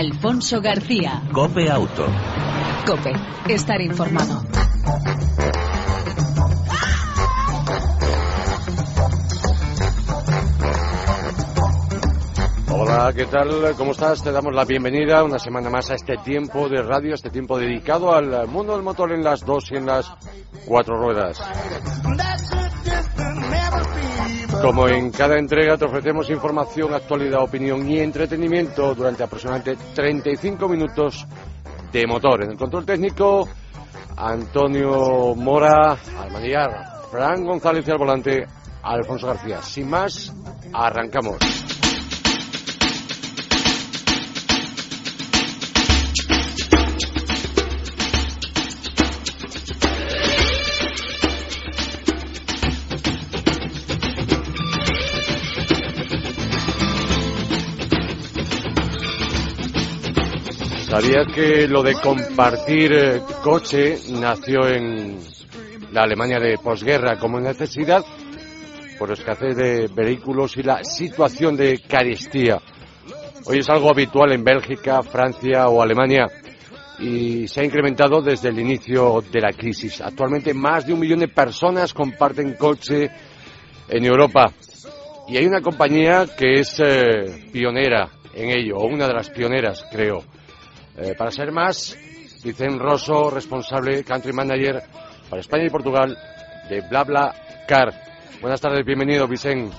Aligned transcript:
Alfonso 0.00 0.62
García. 0.62 1.24
Cope 1.30 1.70
Auto. 1.70 2.06
Cope, 2.86 3.12
estar 3.50 3.78
informado. 3.82 4.42
Hola, 12.72 13.12
¿qué 13.14 13.26
tal? 13.26 13.74
¿Cómo 13.76 13.90
estás? 13.90 14.22
Te 14.22 14.32
damos 14.32 14.54
la 14.54 14.64
bienvenida 14.64 15.22
una 15.22 15.38
semana 15.38 15.68
más 15.68 15.90
a 15.90 15.96
este 15.96 16.16
tiempo 16.24 16.70
de 16.70 16.80
radio, 16.80 17.14
este 17.14 17.28
tiempo 17.28 17.58
dedicado 17.58 18.14
al 18.14 18.48
mundo 18.48 18.72
del 18.72 18.82
motor 18.82 19.12
en 19.12 19.22
las 19.22 19.44
dos 19.44 19.70
y 19.70 19.76
en 19.76 19.84
las 19.84 20.10
cuatro 20.64 20.96
ruedas. 20.96 21.38
Como 24.62 24.88
en 24.88 25.10
cada 25.10 25.38
entrega 25.38 25.76
te 25.76 25.86
ofrecemos 25.86 26.28
información, 26.28 26.92
actualidad, 26.92 27.42
opinión 27.42 27.88
y 27.90 27.98
entretenimiento 27.98 28.94
durante 28.94 29.22
aproximadamente 29.22 29.76
35 29.94 30.68
minutos 30.68 31.26
de 31.90 32.06
motor. 32.06 32.44
En 32.44 32.52
el 32.52 32.58
control 32.58 32.84
técnico, 32.84 33.48
Antonio 34.16 35.34
Mora, 35.34 35.96
al 36.18 36.30
manillar, 36.30 36.70
Fran 37.10 37.44
González 37.44 37.88
al 37.88 37.98
volante, 37.98 38.46
Alfonso 38.82 39.28
García. 39.28 39.62
Sin 39.62 39.88
más, 39.88 40.32
arrancamos. 40.72 41.38
Sabía 61.00 61.24
que 61.34 61.66
lo 61.66 61.82
de 61.82 61.94
compartir 61.94 62.92
eh, 62.92 63.22
coche 63.42 63.96
nació 64.10 64.68
en 64.68 65.18
la 65.92 66.02
Alemania 66.02 66.38
de 66.38 66.58
posguerra 66.58 67.18
como 67.18 67.40
necesidad 67.40 68.04
por 68.98 69.10
escasez 69.10 69.56
de 69.56 69.88
vehículos 69.94 70.58
y 70.58 70.62
la 70.62 70.84
situación 70.84 71.56
de 71.56 71.78
carestía. 71.88 72.60
Hoy 73.46 73.60
es 73.60 73.70
algo 73.70 73.88
habitual 73.88 74.32
en 74.32 74.44
Bélgica, 74.44 75.02
Francia 75.02 75.68
o 75.68 75.80
Alemania 75.80 76.26
y 76.98 77.48
se 77.48 77.62
ha 77.62 77.64
incrementado 77.64 78.20
desde 78.20 78.50
el 78.50 78.58
inicio 78.58 79.24
de 79.32 79.40
la 79.40 79.54
crisis. 79.54 80.02
Actualmente 80.02 80.52
más 80.52 80.86
de 80.86 80.92
un 80.92 81.00
millón 81.00 81.20
de 81.20 81.28
personas 81.28 81.94
comparten 81.94 82.56
coche 82.56 83.10
en 83.88 84.04
Europa 84.04 84.52
y 85.28 85.38
hay 85.38 85.46
una 85.46 85.62
compañía 85.62 86.26
que 86.36 86.60
es 86.60 86.78
eh, 86.78 87.48
pionera 87.50 88.10
en 88.34 88.50
ello, 88.50 88.76
o 88.76 88.86
una 88.86 89.06
de 89.06 89.14
las 89.14 89.30
pioneras, 89.30 89.82
creo. 89.90 90.24
Eh, 90.96 91.14
para 91.16 91.30
ser 91.30 91.52
más, 91.52 91.96
Vicente 92.42 92.78
Rosso, 92.78 93.30
responsable 93.30 94.02
country 94.04 94.32
manager 94.32 94.82
para 95.28 95.40
España 95.40 95.64
y 95.66 95.70
Portugal 95.70 96.16
de 96.68 96.80
BlaBlaCar. 96.88 97.92
Buenas 98.40 98.60
tardes, 98.60 98.84
bienvenido, 98.84 99.28
Vicente. 99.28 99.76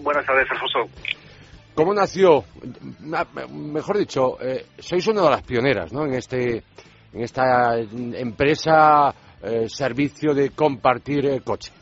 Buenas 0.00 0.24
tardes, 0.24 0.46
Alfonso. 0.50 0.92
¿Cómo 1.74 1.94
nació? 1.94 2.44
Mejor 3.50 3.98
dicho, 3.98 4.40
eh, 4.40 4.66
sois 4.78 5.06
una 5.06 5.22
de 5.22 5.30
las 5.30 5.42
pioneras, 5.42 5.92
¿no? 5.92 6.06
En 6.06 6.14
este, 6.14 6.64
en 7.12 7.22
esta 7.22 7.78
empresa, 7.78 9.14
eh, 9.42 9.68
servicio 9.68 10.34
de 10.34 10.50
compartir 10.50 11.42
coche. 11.44 11.72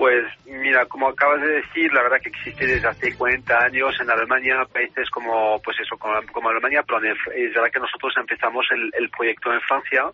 Pues 0.00 0.24
mira, 0.46 0.86
como 0.86 1.08
acabas 1.10 1.42
de 1.42 1.60
decir, 1.60 1.92
la 1.92 2.00
verdad 2.00 2.22
que 2.22 2.30
existe 2.30 2.66
desde 2.66 2.88
hace 2.88 3.14
40 3.14 3.54
años 3.54 3.94
en 4.00 4.08
Alemania, 4.08 4.64
países 4.72 5.10
como 5.10 5.60
pues 5.62 5.76
eso, 5.78 5.94
como, 5.98 6.14
como 6.32 6.48
Alemania, 6.48 6.82
pero 6.86 7.00
es 7.04 7.52
verdad 7.52 7.70
que 7.70 7.80
nosotros 7.80 8.14
empezamos 8.16 8.64
el, 8.70 8.90
el 8.94 9.10
proyecto 9.10 9.52
en 9.52 9.60
Francia 9.60 10.04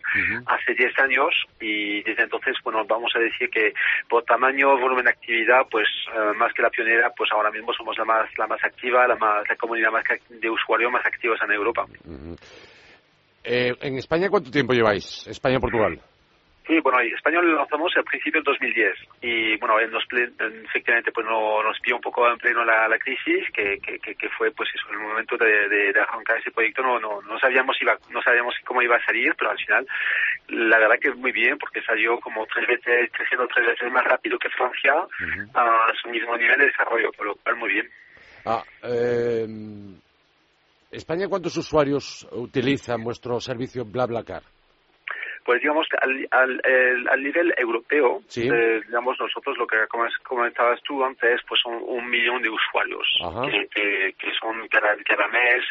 hace 0.45 0.73
10 0.73 0.99
años 0.99 1.33
y 1.61 2.03
desde 2.03 2.23
entonces, 2.23 2.57
bueno, 2.65 2.83
vamos 2.83 3.13
a 3.15 3.19
decir 3.19 3.49
que 3.49 3.71
por 4.09 4.25
tamaño, 4.25 4.77
volumen 4.77 5.05
de 5.05 5.11
actividad, 5.11 5.61
pues 5.71 5.87
eh, 6.13 6.35
más 6.35 6.51
que 6.51 6.63
la 6.63 6.69
pionera, 6.69 7.09
pues 7.15 7.31
ahora 7.31 7.49
mismo 7.49 7.71
somos 7.71 7.97
la 7.97 8.03
más 8.03 8.27
la 8.37 8.45
más 8.45 8.61
activa, 8.65 9.07
la 9.07 9.15
más 9.15 9.47
la 9.47 9.55
comunidad 9.55 9.91
más 9.91 10.03
de 10.27 10.49
usuarios 10.49 10.91
más 10.91 11.05
activos 11.05 11.39
en 11.45 11.51
Europa. 11.53 11.85
Eh, 13.41 13.73
¿En 13.79 13.97
España 13.97 14.29
cuánto 14.29 14.51
tiempo 14.51 14.73
lleváis? 14.73 15.25
España 15.27 15.61
Portugal. 15.61 15.97
Sí, 16.67 16.81
bueno, 16.81 16.99
en 16.99 17.15
español 17.15 17.49
lo 17.49 17.57
lanzamos 17.59 17.95
al 17.95 18.03
principio 18.03 18.41
del 18.41 18.51
2010 18.51 18.97
y 19.21 19.55
bueno, 19.55 19.75
nos, 19.87 20.03
efectivamente 20.65 21.13
pues 21.13 21.25
no, 21.25 21.63
nos 21.63 21.79
pilló 21.79 21.95
un 21.95 22.01
poco 22.01 22.29
en 22.29 22.37
pleno 22.37 22.65
la, 22.65 22.89
la 22.89 22.99
crisis 22.99 23.45
que, 23.53 23.79
que, 23.79 23.97
que, 23.97 24.29
fue 24.37 24.51
pues 24.51 24.67
eso, 24.75 24.91
el 24.91 24.99
momento 24.99 25.37
de, 25.37 25.69
de, 25.69 25.93
de, 25.93 26.01
arrancar 26.01 26.37
ese 26.39 26.51
proyecto 26.51 26.81
no, 26.81 26.99
no, 26.99 27.21
no 27.21 27.39
sabíamos 27.39 27.81
iba, 27.81 27.97
no 28.09 28.21
sabíamos 28.21 28.53
cómo 28.65 28.81
iba 28.81 28.97
a 28.97 29.05
salir, 29.05 29.33
pero 29.37 29.51
al 29.51 29.57
final 29.57 29.87
la 30.49 30.77
verdad 30.77 30.99
que 30.99 31.11
muy 31.11 31.31
bien 31.31 31.57
porque 31.57 31.81
salió 31.83 32.19
como 32.19 32.45
tres 32.47 32.67
veces, 32.67 33.11
creciendo 33.13 33.47
tres 33.47 33.65
veces 33.67 33.89
más 33.93 34.03
rápido 34.03 34.37
que 34.37 34.49
Francia 34.49 34.93
a 35.53 35.93
su 36.01 36.09
mismo 36.09 36.35
nivel 36.35 36.59
de 36.59 36.65
desarrollo, 36.65 37.11
por 37.13 37.27
lo 37.27 37.35
cual 37.35 37.55
muy 37.55 37.71
bien. 37.71 37.89
Ah, 38.45 38.61
eh, 38.83 39.47
España, 40.91 41.29
¿cuántos 41.29 41.55
usuarios 41.55 42.27
utilizan 42.31 43.05
vuestro 43.05 43.39
servicio 43.39 43.85
BlaBlaCar? 43.85 44.56
Pues 45.47 45.61
digamos 45.61 45.87
que 45.87 45.95
al, 46.01 46.27
al, 46.31 46.61
el, 46.65 47.07
al 47.07 47.23
nivel 47.23 47.53
europeo, 47.55 48.21
eh, 48.35 48.81
digamos 48.85 49.17
nosotros 49.17 49.57
lo 49.57 49.65
que 49.65 49.77
comentabas 50.23 50.81
tú 50.83 51.01
antes, 51.01 51.39
pues 51.47 51.61
son 51.61 51.79
un 51.83 52.09
millón 52.09 52.41
de 52.41 52.49
usuarios 52.49 53.07
que, 53.49 53.65
que, 53.69 54.13
que, 54.19 54.33
son 54.41 54.67
cada, 54.67 54.93
cada 55.05 55.25
mes, 55.29 55.63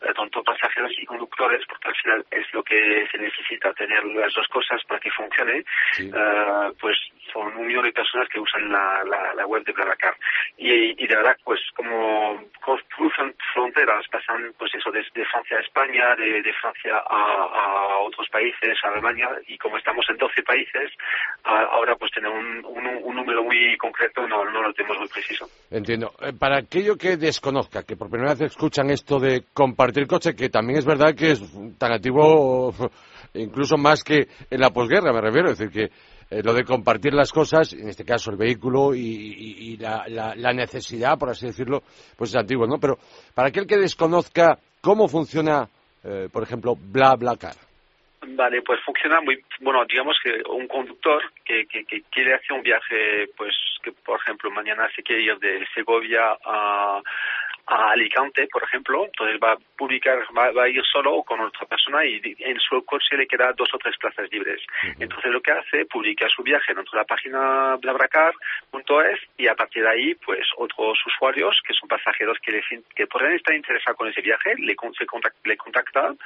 eh, 0.00 0.12
tanto 0.16 0.42
pasajeros 0.42 0.90
y 0.98 1.06
conductores, 1.06 1.64
porque 1.68 1.88
al 1.88 1.94
final 1.94 2.26
es 2.32 2.52
lo 2.52 2.64
que 2.64 3.06
se 3.08 3.18
necesita 3.18 3.72
tener 3.74 4.04
las 4.06 4.34
dos 4.34 4.48
cosas 4.48 4.82
para 4.88 4.98
que 4.98 5.12
funcione, 5.12 5.64
uh, 6.00 6.74
pues 6.80 6.98
son 7.32 7.56
un 7.56 7.68
millón 7.68 7.84
de 7.84 7.92
personas 7.92 8.28
que 8.28 8.40
usan 8.40 8.72
la, 8.72 9.04
la, 9.04 9.34
la 9.34 9.46
web 9.46 9.62
de 9.64 9.72
BlaBlaCar. 9.72 10.16
Y, 10.56 11.02
y 11.02 11.06
de 11.06 11.16
verdad, 11.16 11.36
pues 11.44 11.60
como 11.76 12.42
cruzan 12.96 13.32
fronteras, 13.54 14.06
pasan 14.08 14.52
pues 14.58 14.74
eso 14.74 14.90
desde 14.90 15.24
Francia 15.26 15.58
a 15.58 15.60
España, 15.60 16.16
de, 16.16 16.42
de 16.42 16.52
Francia 16.54 16.96
a, 17.08 17.16
a 17.16 17.98
otros 17.98 18.28
países, 18.30 18.76
a 18.82 18.88
Alemania, 18.88 19.19
y 19.46 19.58
como 19.58 19.76
estamos 19.76 20.04
en 20.08 20.16
12 20.16 20.42
países, 20.42 20.90
ahora 21.44 21.96
pues 21.96 22.10
tener 22.12 22.30
un, 22.30 22.64
un, 22.64 23.14
número 23.14 23.42
muy 23.44 23.76
concreto 23.76 24.26
no, 24.26 24.44
no 24.44 24.62
lo 24.62 24.72
tenemos 24.72 24.98
muy 24.98 25.08
preciso. 25.08 25.46
Entiendo. 25.70 26.12
Eh, 26.20 26.32
para 26.38 26.58
aquello 26.58 26.96
que 26.96 27.16
desconozca, 27.16 27.82
que 27.82 27.96
por 27.96 28.10
primera 28.10 28.34
vez 28.34 28.52
escuchan 28.52 28.90
esto 28.90 29.18
de 29.18 29.44
compartir 29.52 30.06
coche, 30.06 30.34
que 30.34 30.48
también 30.48 30.78
es 30.78 30.86
verdad 30.86 31.14
que 31.14 31.32
es 31.32 31.42
tan 31.78 31.92
activo 31.92 32.72
incluso 33.34 33.76
más 33.76 34.02
que 34.02 34.28
en 34.50 34.60
la 34.60 34.70
posguerra, 34.70 35.12
me 35.12 35.20
refiero, 35.20 35.50
es 35.50 35.58
decir, 35.58 35.72
que 35.72 35.94
eh, 36.30 36.42
lo 36.44 36.54
de 36.54 36.64
compartir 36.64 37.12
las 37.12 37.32
cosas, 37.32 37.72
en 37.72 37.88
este 37.88 38.04
caso 38.04 38.30
el 38.30 38.36
vehículo 38.36 38.94
y, 38.94 39.76
la, 39.78 40.04
la, 40.08 40.52
necesidad, 40.52 41.18
por 41.18 41.30
así 41.30 41.46
decirlo, 41.46 41.82
pues 42.16 42.30
es 42.30 42.36
antiguo, 42.36 42.66
¿no? 42.66 42.78
Pero 42.78 42.98
para 43.34 43.48
aquel 43.48 43.66
que 43.66 43.76
desconozca 43.76 44.58
cómo 44.80 45.08
funciona, 45.08 45.68
eh, 46.04 46.28
por 46.30 46.42
ejemplo, 46.42 46.76
BlaBlaCar. 46.76 47.69
Vale, 48.22 48.60
pues 48.62 48.80
funciona 48.80 49.20
muy, 49.20 49.42
bueno, 49.60 49.84
digamos 49.86 50.18
que 50.22 50.42
un 50.50 50.68
conductor 50.68 51.22
que, 51.44 51.66
que, 51.66 51.84
que, 51.84 52.02
quiere 52.10 52.34
hacer 52.34 52.52
un 52.52 52.62
viaje, 52.62 53.28
pues 53.36 53.54
que 53.82 53.92
por 53.92 54.20
ejemplo 54.20 54.50
mañana 54.50 54.90
se 54.94 55.02
quiere 55.02 55.22
ir 55.22 55.38
de 55.38 55.66
Segovia 55.74 56.36
a, 56.44 57.00
a 57.66 57.90
Alicante, 57.92 58.48
por 58.48 58.62
ejemplo, 58.64 59.06
entonces 59.06 59.38
va 59.42 59.52
a 59.52 59.58
publicar, 59.76 60.18
va, 60.36 60.50
va, 60.50 60.64
a 60.64 60.68
ir 60.68 60.82
solo 60.84 61.14
o 61.14 61.24
con 61.24 61.40
otra 61.40 61.66
persona 61.66 62.04
y 62.04 62.20
en 62.40 62.58
su 62.58 62.84
coche 62.84 63.16
le 63.16 63.26
queda 63.26 63.52
dos 63.52 63.72
o 63.72 63.78
tres 63.78 63.96
plazas 63.96 64.30
libres. 64.30 64.60
Entonces 64.98 65.30
lo 65.30 65.40
que 65.40 65.52
hace, 65.52 65.86
publica 65.86 66.28
su 66.28 66.42
viaje 66.42 66.74
dentro 66.74 66.92
de 66.92 66.98
la 66.98 67.04
página 67.04 67.76
blablacar.es 67.76 69.20
y 69.38 69.46
a 69.46 69.54
partir 69.54 69.84
de 69.84 69.88
ahí, 69.88 70.14
pues 70.16 70.46
otros 70.56 70.98
usuarios 71.06 71.60
que 71.66 71.74
son 71.74 71.88
pasajeros 71.88 72.38
que, 72.42 72.52
les, 72.52 72.64
que 72.94 73.06
podrían 73.06 73.34
estar 73.34 73.54
interesados 73.54 73.96
con 73.96 74.08
ese 74.08 74.20
viaje, 74.20 74.54
le, 74.58 74.74
se 74.98 75.06
le 75.44 75.56
contactan 75.56 76.18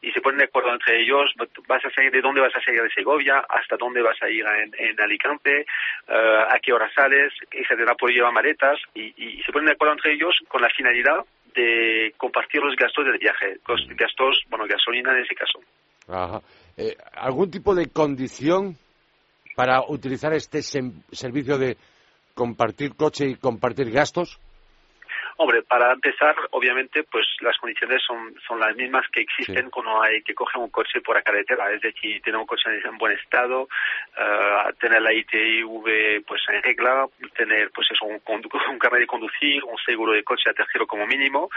y 0.00 0.12
se 0.12 0.20
ponen 0.20 0.38
de 0.38 0.44
acuerdo 0.44 0.72
entre 0.72 1.02
ellos, 1.02 1.32
vas 1.66 1.84
a 1.84 1.90
salir 1.90 2.12
de 2.12 2.20
dónde 2.20 2.40
vas 2.40 2.54
a 2.54 2.62
salir 2.62 2.82
de 2.82 2.90
Segovia, 2.90 3.44
hasta 3.48 3.76
dónde 3.76 4.00
vas 4.00 4.20
a 4.22 4.28
ir 4.28 4.44
en, 4.46 5.00
Alicante, 5.00 5.66
uh, 6.08 6.52
a 6.54 6.58
qué 6.62 6.72
hora 6.72 6.90
sales, 6.94 7.32
etcétera, 7.50 7.94
por 7.94 8.10
llevar 8.10 8.32
maletas 8.32 8.78
y, 8.94 9.42
se 9.44 9.52
ponen 9.52 9.66
de 9.66 9.72
acuerdo 9.72 9.94
entre 9.94 10.14
ellos 10.14 10.34
con 10.48 10.62
la 10.62 10.68
finalidad 10.70 11.24
de 11.54 12.14
compartir 12.16 12.62
los 12.62 12.76
gastos 12.76 13.04
del 13.06 13.18
viaje, 13.18 13.58
gastos, 13.96 14.44
bueno, 14.48 14.66
gasolina 14.68 15.12
en 15.12 15.24
ese 15.24 15.34
caso. 15.34 15.60
Ajá. 16.08 16.40
Eh, 16.76 16.96
¿Algún 17.14 17.50
tipo 17.50 17.74
de 17.74 17.90
condición 17.90 18.76
para 19.56 19.82
utilizar 19.88 20.32
este 20.32 20.62
servicio 20.62 21.58
de 21.58 21.76
compartir 22.34 22.94
coche 22.94 23.26
y 23.26 23.34
compartir 23.34 23.90
gastos? 23.90 24.38
Hombre, 25.40 25.62
para 25.62 25.92
empezar, 25.92 26.34
obviamente, 26.50 27.04
pues 27.04 27.24
las 27.42 27.56
condiciones 27.58 28.02
son, 28.04 28.34
son 28.44 28.58
las 28.58 28.74
mismas 28.74 29.06
que 29.12 29.20
existen 29.20 29.70
cuando 29.70 30.02
hay 30.02 30.20
que 30.22 30.34
coger 30.34 30.60
un 30.60 30.68
coche 30.68 31.00
por 31.00 31.14
la 31.14 31.22
carretera, 31.22 31.72
es 31.72 31.80
decir, 31.80 32.20
tener 32.22 32.40
un 32.40 32.46
coche 32.46 32.68
en 32.84 32.98
buen 32.98 33.16
estado, 33.16 33.62
uh, 33.62 34.72
tener 34.80 35.00
la 35.00 35.12
ITV 35.12 36.24
pues 36.26 36.42
en 36.48 36.60
regla, 36.60 37.06
tener 37.36 37.70
pues 37.70 37.86
eso, 37.92 38.06
un, 38.06 38.20
un 38.70 38.78
carnet 38.80 39.02
de 39.02 39.06
conducir, 39.06 39.62
un 39.62 39.78
seguro 39.86 40.12
de 40.12 40.24
coche 40.24 40.50
a 40.50 40.54
tercero 40.54 40.88
como 40.88 41.06
mínimo, 41.06 41.48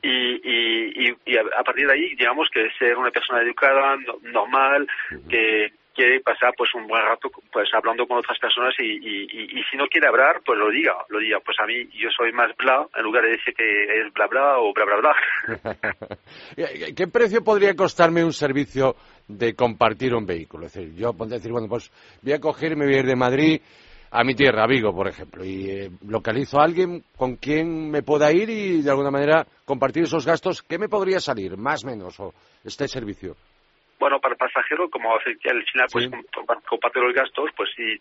y, 0.00 1.08
y, 1.08 1.16
y, 1.26 1.36
a, 1.36 1.64
partir 1.64 1.88
de 1.88 1.92
ahí, 1.92 2.14
digamos 2.14 2.48
que 2.50 2.70
ser 2.78 2.96
una 2.96 3.10
persona 3.10 3.42
educada, 3.42 3.96
normal, 4.22 4.86
que 5.28 5.72
quiere 5.94 6.20
pasar 6.20 6.52
pues 6.56 6.74
un 6.74 6.86
buen 6.86 7.02
rato 7.02 7.30
pues 7.52 7.68
hablando 7.72 8.06
con 8.06 8.18
otras 8.18 8.38
personas 8.38 8.74
y, 8.78 8.84
y, 8.84 9.58
y, 9.58 9.62
si 9.70 9.76
no 9.76 9.86
quiere 9.86 10.08
hablar 10.08 10.42
pues 10.44 10.58
lo 10.58 10.70
diga 10.70 10.94
lo 11.08 11.18
diga 11.18 11.38
pues 11.40 11.56
a 11.60 11.66
mí 11.66 11.88
yo 11.94 12.08
soy 12.10 12.32
más 12.32 12.54
bla 12.56 12.86
en 12.94 13.02
lugar 13.02 13.24
de 13.24 13.30
decir 13.30 13.54
que 13.54 13.64
es 13.64 14.12
bla 14.12 14.26
bla 14.26 14.58
o 14.58 14.72
bla 14.72 14.84
bla 14.84 14.96
bla 14.96 16.18
¿qué 16.96 17.06
precio 17.06 17.42
podría 17.42 17.74
costarme 17.74 18.24
un 18.24 18.32
servicio 18.32 18.96
de 19.28 19.54
compartir 19.54 20.14
un 20.14 20.26
vehículo? 20.26 20.66
es 20.66 20.74
decir 20.74 20.94
yo 20.94 21.12
podría 21.12 21.38
decir 21.38 21.52
bueno 21.52 21.68
pues 21.68 21.90
voy 22.22 22.32
a 22.32 22.40
coger 22.40 22.76
me 22.76 22.86
voy 22.86 22.94
a 22.94 22.98
ir 22.98 23.06
de 23.06 23.16
Madrid 23.16 23.60
a 24.16 24.22
mi 24.22 24.36
tierra, 24.36 24.62
a 24.62 24.68
Vigo, 24.68 24.94
por 24.94 25.08
ejemplo, 25.08 25.44
y 25.44 25.68
eh, 25.68 25.90
localizo 26.06 26.60
a 26.60 26.64
alguien 26.64 27.02
con 27.16 27.34
quien 27.34 27.90
me 27.90 28.04
pueda 28.04 28.30
ir 28.30 28.48
y 28.48 28.80
de 28.80 28.88
alguna 28.88 29.10
manera 29.10 29.44
compartir 29.64 30.04
esos 30.04 30.24
gastos, 30.24 30.62
¿qué 30.62 30.78
me 30.78 30.88
podría 30.88 31.18
salir, 31.18 31.56
más 31.56 31.82
o 31.82 31.88
menos, 31.88 32.20
o 32.20 32.32
este 32.62 32.86
servicio? 32.86 33.34
Bueno, 34.04 34.20
para 34.20 34.34
el 34.34 34.38
pasajero, 34.38 34.90
como 34.90 35.14
al 35.14 35.22
final 35.22 35.88
pues 35.90 36.10
comparte 36.68 37.00
los 37.00 37.14
gastos, 37.14 37.48
pues 37.56 37.70
si 37.74 37.98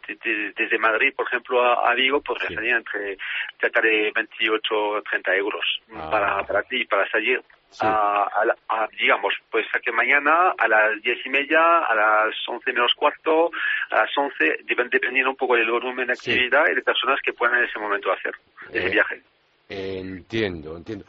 desde 0.53 0.77
Madrid, 0.77 1.13
por 1.15 1.25
ejemplo, 1.27 1.63
a, 1.63 1.93
Vigo, 1.93 2.19
pues 2.19 2.43
sí. 2.45 2.53
entre 2.53 3.17
cerca 3.57 3.79
de 3.79 4.11
28 4.13 4.75
o 4.75 5.01
30 5.01 5.35
euros 5.37 5.63
ah. 5.95 6.09
para, 6.11 6.43
para 6.43 6.63
ti, 6.63 6.83
para 6.83 7.09
salir. 7.09 7.41
A, 7.79 8.29
a, 8.67 8.87
digamos, 8.99 9.33
pues 9.49 9.65
a 9.73 9.79
que 9.79 9.93
mañana 9.93 10.53
a 10.57 10.67
las 10.67 11.01
diez 11.01 11.25
y 11.25 11.29
media, 11.29 11.79
a 11.79 11.95
las 11.95 12.35
once 12.49 12.73
menos 12.73 12.93
cuarto, 12.95 13.49
a 13.89 14.01
las 14.01 14.17
once, 14.17 14.57
dependiendo 14.65 15.29
un 15.29 15.37
poco 15.37 15.55
del 15.55 15.71
volumen 15.71 16.07
de 16.07 16.13
actividad 16.13 16.65
y 16.69 16.75
de 16.75 16.81
personas 16.81 17.21
que 17.23 17.31
puedan 17.31 17.59
en 17.59 17.63
ese 17.63 17.79
momento 17.79 18.11
hacer 18.11 18.33
ese 18.69 18.87
eh, 18.87 18.89
viaje. 18.89 19.21
Entiendo, 19.69 20.75
entiendo. 20.75 21.05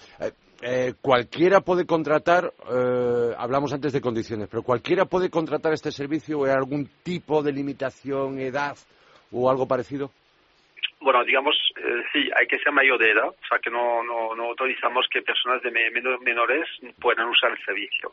Eh, 0.65 0.89
eh, 0.89 0.95
cualquiera 1.01 1.61
puede 1.61 1.85
contratar, 1.85 2.53
eh, 2.71 3.35
hablamos 3.37 3.73
antes 3.73 3.93
de 3.93 4.01
condiciones, 4.01 4.49
pero 4.51 4.63
cualquiera 4.63 5.05
puede 5.05 5.29
contratar 5.29 5.73
este 5.73 5.93
servicio 5.93 6.41
o 6.41 6.45
hay 6.47 6.53
algún 6.53 6.89
tipo 7.03 7.43
de 7.43 7.53
limitación, 7.53 8.39
edad 8.39 8.77
o 9.31 9.51
algo 9.51 9.69
parecido. 9.69 10.11
Bueno, 11.01 11.23
digamos, 11.23 11.55
eh, 11.77 12.03
sí, 12.13 12.31
hay 12.35 12.47
que 12.47 12.59
ser 12.61 12.73
mayor 12.73 12.99
de 12.99 13.11
edad, 13.11 13.29
o 13.29 13.47
sea 13.47 13.59
que 13.59 13.69
no, 13.69 14.03
no, 14.03 14.35
no 14.35 14.45
autorizamos 14.45 15.07
que 15.13 15.21
personas 15.21 15.61
de 15.63 15.71
menores 15.71 16.67
puedan 16.99 17.29
usar 17.29 17.51
el 17.51 17.63
servicio. 17.63 18.13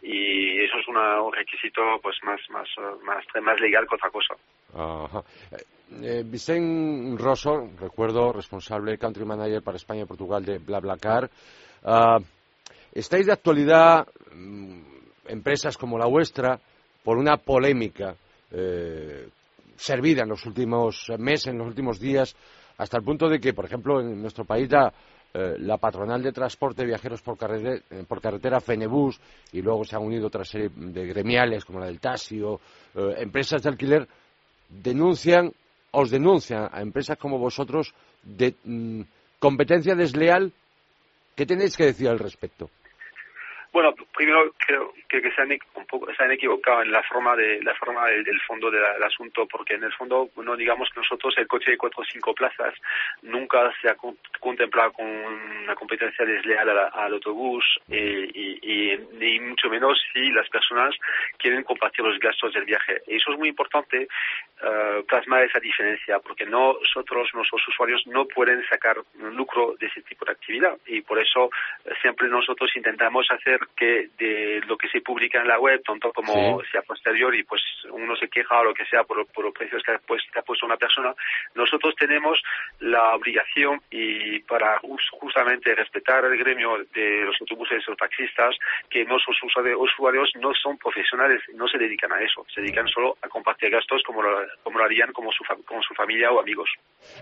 Y 0.00 0.58
eso 0.62 0.78
es 0.78 0.88
un 0.88 1.32
requisito 1.34 1.82
pues 2.02 2.16
más, 2.22 2.40
más, 2.48 2.68
más, 3.04 3.24
más 3.42 3.60
legal 3.60 3.86
que 3.86 3.94
otra 3.94 4.08
cosa. 4.08 4.34
Ajá. 4.72 5.22
Eh, 6.02 6.22
Vicente 6.24 7.22
Rosso, 7.22 7.68
recuerdo, 7.78 8.32
responsable 8.32 8.96
country 8.96 9.26
manager 9.26 9.62
para 9.62 9.76
España 9.76 10.02
y 10.02 10.06
Portugal 10.06 10.42
de 10.42 10.58
BlaBlaCar. 10.58 11.28
Uh, 11.82 12.22
¿Estáis 12.92 13.26
de 13.26 13.32
actualidad, 13.32 14.06
mm, 14.34 14.80
empresas 15.28 15.76
como 15.76 15.98
la 15.98 16.06
vuestra, 16.06 16.58
por 17.04 17.16
una 17.16 17.36
polémica 17.36 18.14
eh, 18.50 19.28
servida 19.76 20.22
en 20.22 20.28
los 20.28 20.44
últimos 20.44 21.06
meses, 21.18 21.48
en 21.48 21.58
los 21.58 21.68
últimos 21.68 22.00
días, 22.00 22.34
hasta 22.76 22.96
el 22.96 23.04
punto 23.04 23.28
de 23.28 23.40
que, 23.40 23.54
por 23.54 23.64
ejemplo, 23.64 24.00
en 24.00 24.20
nuestro 24.20 24.44
país 24.44 24.70
la, 24.70 24.92
eh, 25.32 25.54
la 25.58 25.76
patronal 25.76 26.20
de 26.20 26.32
transporte 26.32 26.82
de 26.82 26.88
viajeros 26.88 27.22
por 27.22 27.38
carretera, 27.38 27.80
eh, 27.90 28.04
por 28.08 28.20
carretera 28.20 28.60
Fenebus 28.60 29.20
y 29.52 29.62
luego 29.62 29.84
se 29.84 29.94
han 29.94 30.02
unido 30.02 30.26
otra 30.26 30.44
serie 30.44 30.70
de 30.74 31.06
gremiales 31.06 31.64
como 31.64 31.78
la 31.78 31.86
del 31.86 32.00
Tasio, 32.00 32.60
eh, 32.96 33.14
empresas 33.18 33.62
de 33.62 33.68
alquiler, 33.68 34.08
denuncian, 34.68 35.52
os 35.92 36.10
denuncian 36.10 36.68
a 36.72 36.82
empresas 36.82 37.16
como 37.16 37.38
vosotros 37.38 37.94
de 38.24 38.56
mm, 38.64 39.02
competencia 39.38 39.94
desleal. 39.94 40.52
¿Qué 41.36 41.46
tenéis 41.46 41.76
que 41.76 41.84
decir 41.84 42.08
al 42.08 42.18
respecto? 42.18 42.70
Bueno, 43.72 43.94
primero 44.16 44.52
creo 44.66 44.92
que, 45.18 45.32
se, 45.32 45.42
han, 45.42 45.50
un 45.50 46.14
se 46.16 46.22
han 46.22 46.30
equivocado 46.30 46.82
en 46.82 46.92
la 46.92 47.02
forma 47.02 47.34
de 47.34 47.60
la 47.62 47.74
forma 47.74 48.06
del 48.06 48.40
fondo 48.42 48.70
del 48.70 49.02
asunto, 49.02 49.46
porque 49.46 49.74
en 49.74 49.84
el 49.84 49.92
fondo, 49.92 50.30
no 50.36 50.56
digamos 50.56 50.88
que 50.90 51.00
nosotros 51.00 51.34
el 51.38 51.48
coche 51.48 51.72
de 51.72 51.76
cuatro 51.76 52.02
o 52.02 52.04
cinco 52.04 52.32
plazas 52.32 52.74
nunca 53.22 53.72
se 53.82 53.88
ha 53.88 53.96
contemplado 54.38 54.92
con 54.92 55.06
una 55.06 55.74
competencia 55.74 56.24
desleal 56.24 56.68
al, 56.70 57.12
autobús 57.14 57.64
y, 57.88 57.96
y, 57.96 58.98
ni 59.14 59.40
mucho 59.40 59.68
menos 59.68 60.00
si 60.12 60.30
las 60.30 60.48
personas 60.48 60.94
quieren 61.38 61.64
compartir 61.64 62.04
los 62.04 62.18
gastos 62.20 62.52
del 62.52 62.64
viaje. 62.64 63.02
Y 63.08 63.16
eso 63.16 63.32
es 63.32 63.38
muy 63.38 63.48
importante 63.48 64.06
uh, 64.62 65.04
plasmar 65.06 65.42
esa 65.42 65.58
diferencia, 65.58 66.20
porque 66.20 66.46
nosotros, 66.46 67.28
nuestros 67.34 67.66
usuarios, 67.66 68.06
no 68.06 68.26
pueden 68.26 68.62
sacar 68.68 68.96
lucro 69.18 69.74
de 69.78 69.86
ese 69.86 70.02
tipo 70.02 70.24
de 70.24 70.32
actividad 70.32 70.76
y 70.86 71.00
por 71.00 71.18
eso 71.18 71.50
eh, 71.84 71.90
siempre 72.00 72.28
nosotros 72.28 72.70
intentamos 72.76 73.26
hacer 73.30 73.60
que 73.76 74.08
de 74.18 74.62
lo 74.66 74.76
que 74.76 74.88
se 74.88 74.99
publica 75.00 75.40
en 75.40 75.48
la 75.48 75.58
web, 75.58 75.82
tanto 75.84 76.12
como 76.12 76.60
sea 76.70 76.82
posterior 76.82 77.34
y 77.34 77.44
pues 77.44 77.62
uno 77.90 78.16
se 78.16 78.28
queja 78.28 78.60
o 78.60 78.64
lo 78.64 78.74
que 78.74 78.84
sea 78.86 79.04
por, 79.04 79.26
por 79.26 79.44
los 79.44 79.54
precios 79.54 79.82
que 79.82 79.92
ha, 79.92 79.98
pues, 79.98 80.22
ha 80.34 80.42
puesto 80.42 80.66
una 80.66 80.76
persona, 80.76 81.14
nosotros 81.54 81.94
tenemos 81.96 82.40
la 82.80 83.14
obligación 83.14 83.80
y 83.90 84.40
para 84.40 84.80
justamente 85.12 85.74
respetar 85.74 86.24
el 86.24 86.38
gremio 86.38 86.78
de 86.94 87.24
los 87.24 87.36
autobuses 87.40 87.82
o 87.88 87.96
taxistas, 87.96 88.56
que 88.88 89.04
nuestros 89.04 89.36
usuarios 89.42 90.30
no 90.40 90.52
son 90.54 90.78
profesionales, 90.78 91.40
no 91.54 91.68
se 91.68 91.78
dedican 91.78 92.12
a 92.12 92.20
eso, 92.20 92.44
se 92.54 92.60
dedican 92.60 92.88
solo 92.88 93.16
a 93.22 93.28
compartir 93.28 93.70
gastos 93.70 94.02
como 94.04 94.22
lo, 94.22 94.30
como 94.62 94.78
lo 94.78 94.84
harían 94.84 95.12
como 95.12 95.30
su, 95.32 95.44
como 95.64 95.82
su 95.82 95.94
familia 95.94 96.30
o 96.30 96.40
amigos. 96.40 96.70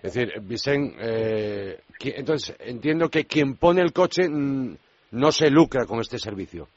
Es 0.02 0.14
decir, 0.14 0.32
Vicente, 0.40 0.96
eh, 1.00 1.80
entonces 2.00 2.56
entiendo 2.60 3.08
que 3.08 3.24
quien 3.24 3.56
pone 3.56 3.82
el 3.82 3.92
coche 3.92 4.28
mm, 4.28 4.76
no 5.12 5.32
se 5.32 5.50
lucra 5.50 5.86
con 5.86 6.00
este 6.00 6.18
servicio. 6.18 6.68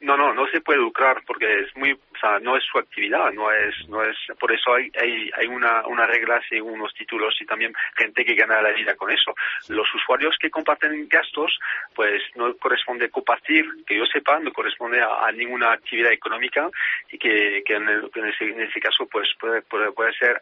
No, 0.00 0.16
no, 0.16 0.34
no 0.34 0.46
se 0.48 0.60
puede 0.60 0.78
lucrar 0.78 1.22
porque 1.26 1.60
es 1.60 1.76
muy, 1.76 1.92
o 1.92 2.18
sea, 2.20 2.38
no 2.38 2.56
es 2.56 2.64
su 2.64 2.78
actividad, 2.78 3.32
no 3.32 3.50
es, 3.50 3.74
no 3.88 4.02
es, 4.02 4.16
por 4.38 4.52
eso 4.52 4.74
hay, 4.74 4.90
hay, 5.00 5.30
hay 5.36 5.46
una, 5.46 5.86
una 5.86 6.06
regla 6.06 6.40
según 6.48 6.74
unos 6.74 6.92
títulos 6.94 7.34
y 7.40 7.46
también 7.46 7.72
gente 7.96 8.24
que 8.24 8.34
gana 8.34 8.60
la 8.60 8.72
vida 8.72 8.94
con 8.94 9.10
eso. 9.10 9.34
Los 9.68 9.92
usuarios 9.94 10.36
que 10.38 10.50
comparten 10.50 11.08
gastos, 11.08 11.58
pues 11.94 12.22
no 12.34 12.54
corresponde 12.56 13.10
compartir, 13.10 13.66
que 13.86 13.96
yo 13.96 14.04
sepa, 14.06 14.38
no 14.38 14.52
corresponde 14.52 15.00
a, 15.00 15.30
ninguna 15.32 15.72
actividad 15.72 16.12
económica 16.12 16.68
y 17.10 17.18
que, 17.18 17.62
que 17.64 17.74
en, 17.74 17.88
ese, 18.26 18.44
en 18.44 18.60
ese 18.60 18.80
caso, 18.80 19.06
pues 19.06 19.28
puede, 19.38 19.62
puede, 19.62 19.92
puede 19.92 20.12
ser 20.14 20.38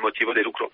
motivo 0.00 0.32
de 0.32 0.42
lucro. 0.42 0.70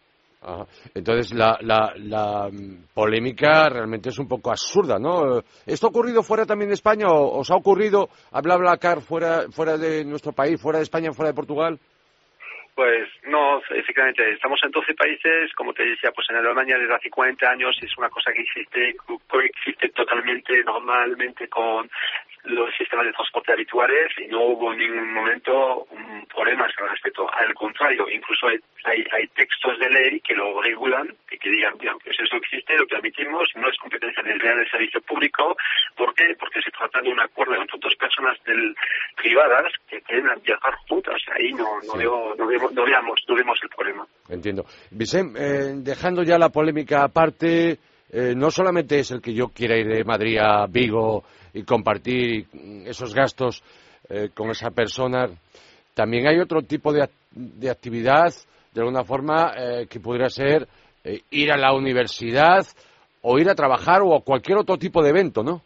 Entonces 0.94 1.32
la, 1.34 1.58
la, 1.60 1.92
la, 1.96 2.48
polémica 2.94 3.68
realmente 3.68 4.10
es 4.10 4.18
un 4.18 4.28
poco 4.28 4.50
absurda, 4.50 4.98
¿no? 4.98 5.42
¿Esto 5.66 5.86
ha 5.86 5.90
ocurrido 5.90 6.22
fuera 6.22 6.46
también 6.46 6.68
de 6.68 6.74
España 6.74 7.06
o 7.08 7.40
os 7.40 7.50
ha 7.50 7.56
ocurrido 7.56 8.08
a 8.30 8.40
BlaBlaCar 8.40 9.00
fuera, 9.00 9.50
fuera 9.50 9.76
de 9.76 10.04
nuestro 10.04 10.32
país, 10.32 10.60
fuera 10.60 10.78
de 10.78 10.84
España, 10.84 11.12
fuera 11.12 11.32
de 11.32 11.36
Portugal? 11.36 11.78
Pues 12.78 13.08
no, 13.24 13.60
efectivamente, 13.70 14.22
estamos 14.30 14.60
en 14.62 14.70
12 14.70 14.94
países, 14.94 15.52
como 15.56 15.72
te 15.72 15.82
decía, 15.84 16.12
pues 16.14 16.28
en 16.30 16.36
Alemania 16.36 16.78
desde 16.78 16.94
hace 16.94 17.10
40 17.10 17.50
años 17.50 17.76
es 17.82 17.90
una 17.98 18.08
cosa 18.08 18.32
que 18.32 18.42
existe, 18.42 18.94
coexiste 19.26 19.88
totalmente 19.88 20.62
normalmente 20.62 21.48
con 21.48 21.90
los 22.44 22.74
sistemas 22.76 23.06
de 23.06 23.12
transporte 23.12 23.52
habituales 23.52 24.12
y 24.18 24.26
no 24.28 24.42
hubo 24.42 24.72
en 24.72 24.78
ningún 24.78 25.12
momento 25.12 25.86
un 25.90 26.26
problema 26.26 26.64
al 26.64 26.90
respecto. 26.90 27.26
Al 27.32 27.52
contrario, 27.54 28.06
incluso 28.10 28.48
hay, 28.48 28.58
hay, 28.84 29.26
textos 29.28 29.78
de 29.78 29.90
ley 29.90 30.20
que 30.20 30.34
lo 30.34 30.60
regulan 30.62 31.08
y 31.30 31.38
que 31.38 31.50
digan, 31.50 31.76
bien, 31.78 31.94
pues 32.02 32.16
eso 32.18 32.36
existe, 32.36 32.76
lo 32.76 32.86
permitimos, 32.86 33.48
no 33.56 33.68
es 33.68 33.76
competencia 33.78 34.22
del 34.22 34.38
del 34.38 34.70
servicio 34.70 35.00
público. 35.02 35.56
¿Por 35.96 36.14
qué? 36.14 36.34
Porque 36.38 36.60
se 36.62 36.70
trata 36.70 37.00
de 37.00 37.10
un 37.10 37.20
acuerdo 37.20 37.54
entre 37.54 37.78
dos 37.80 37.94
personas 37.96 38.38
del, 38.44 38.74
privadas 39.16 39.72
que 39.88 40.00
quieren 40.02 40.28
viajar 40.42 40.74
juntas. 40.88 41.20
Ahí 41.36 41.52
no, 41.52 41.80
no, 41.82 42.34
no, 42.34 42.84
veamos, 42.84 43.20
no 43.28 43.34
vemos 43.34 43.58
el 43.62 43.68
problema. 43.68 44.06
Entiendo. 44.28 44.64
Vicente, 44.90 45.38
eh, 45.40 45.72
dejando 45.76 46.22
ya 46.22 46.38
la 46.38 46.50
polémica 46.50 47.04
aparte, 47.04 47.78
eh, 48.10 48.34
no 48.34 48.50
solamente 48.50 48.98
es 48.98 49.10
el 49.10 49.20
que 49.20 49.34
yo 49.34 49.48
quiera 49.48 49.76
ir 49.76 49.86
de 49.86 50.04
Madrid 50.04 50.38
a 50.38 50.66
Vigo 50.66 51.24
y 51.58 51.64
compartir 51.64 52.46
esos 52.86 53.14
gastos 53.14 53.62
eh, 54.08 54.30
con 54.34 54.50
esa 54.50 54.70
persona, 54.70 55.28
también 55.94 56.28
hay 56.28 56.38
otro 56.38 56.62
tipo 56.62 56.92
de, 56.92 57.08
de 57.32 57.70
actividad, 57.70 58.32
de 58.72 58.80
alguna 58.80 59.02
forma, 59.02 59.52
eh, 59.56 59.86
que 59.88 60.00
podría 60.00 60.28
ser 60.28 60.68
ir 61.30 61.50
a 61.50 61.56
la 61.56 61.72
universidad 61.72 62.66
o 63.22 63.38
ir 63.38 63.48
a 63.48 63.54
trabajar 63.54 64.02
o 64.02 64.14
a 64.14 64.20
cualquier 64.20 64.58
otro 64.58 64.76
tipo 64.76 65.02
de 65.02 65.10
evento, 65.10 65.42
¿no? 65.42 65.62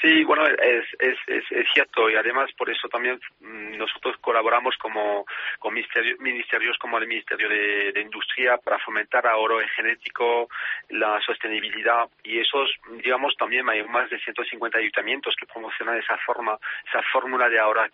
Sí, 0.00 0.24
bueno, 0.24 0.46
es, 0.46 0.84
es, 0.98 1.18
es, 1.26 1.66
cierto 1.72 2.10
y 2.10 2.16
además 2.16 2.50
por 2.56 2.68
eso 2.70 2.88
también 2.88 3.20
mm, 3.40 3.76
nosotros 3.76 4.16
colaboramos 4.20 4.76
como 4.76 5.24
con 5.58 5.74
ministerios, 5.74 6.78
como 6.78 6.98
el 6.98 7.06
Ministerio 7.06 7.48
de, 7.48 8.00
Industria 8.02 8.58
para 8.58 8.78
fomentar 8.80 9.26
ahorro 9.26 9.60
genético, 9.76 10.48
la 10.90 11.20
sostenibilidad 11.20 12.08
y 12.24 12.40
esos, 12.40 12.70
digamos, 13.02 13.36
también 13.36 13.68
hay 13.68 13.82
más 13.84 14.10
de 14.10 14.18
150 14.18 14.78
ayuntamientos 14.78 15.34
que 15.38 15.46
promocionan 15.46 15.98
esa 15.98 16.16
forma, 16.18 16.58
esa 16.88 17.02
fórmula 17.12 17.48
de 17.48 17.58
ahorrar 17.58 17.90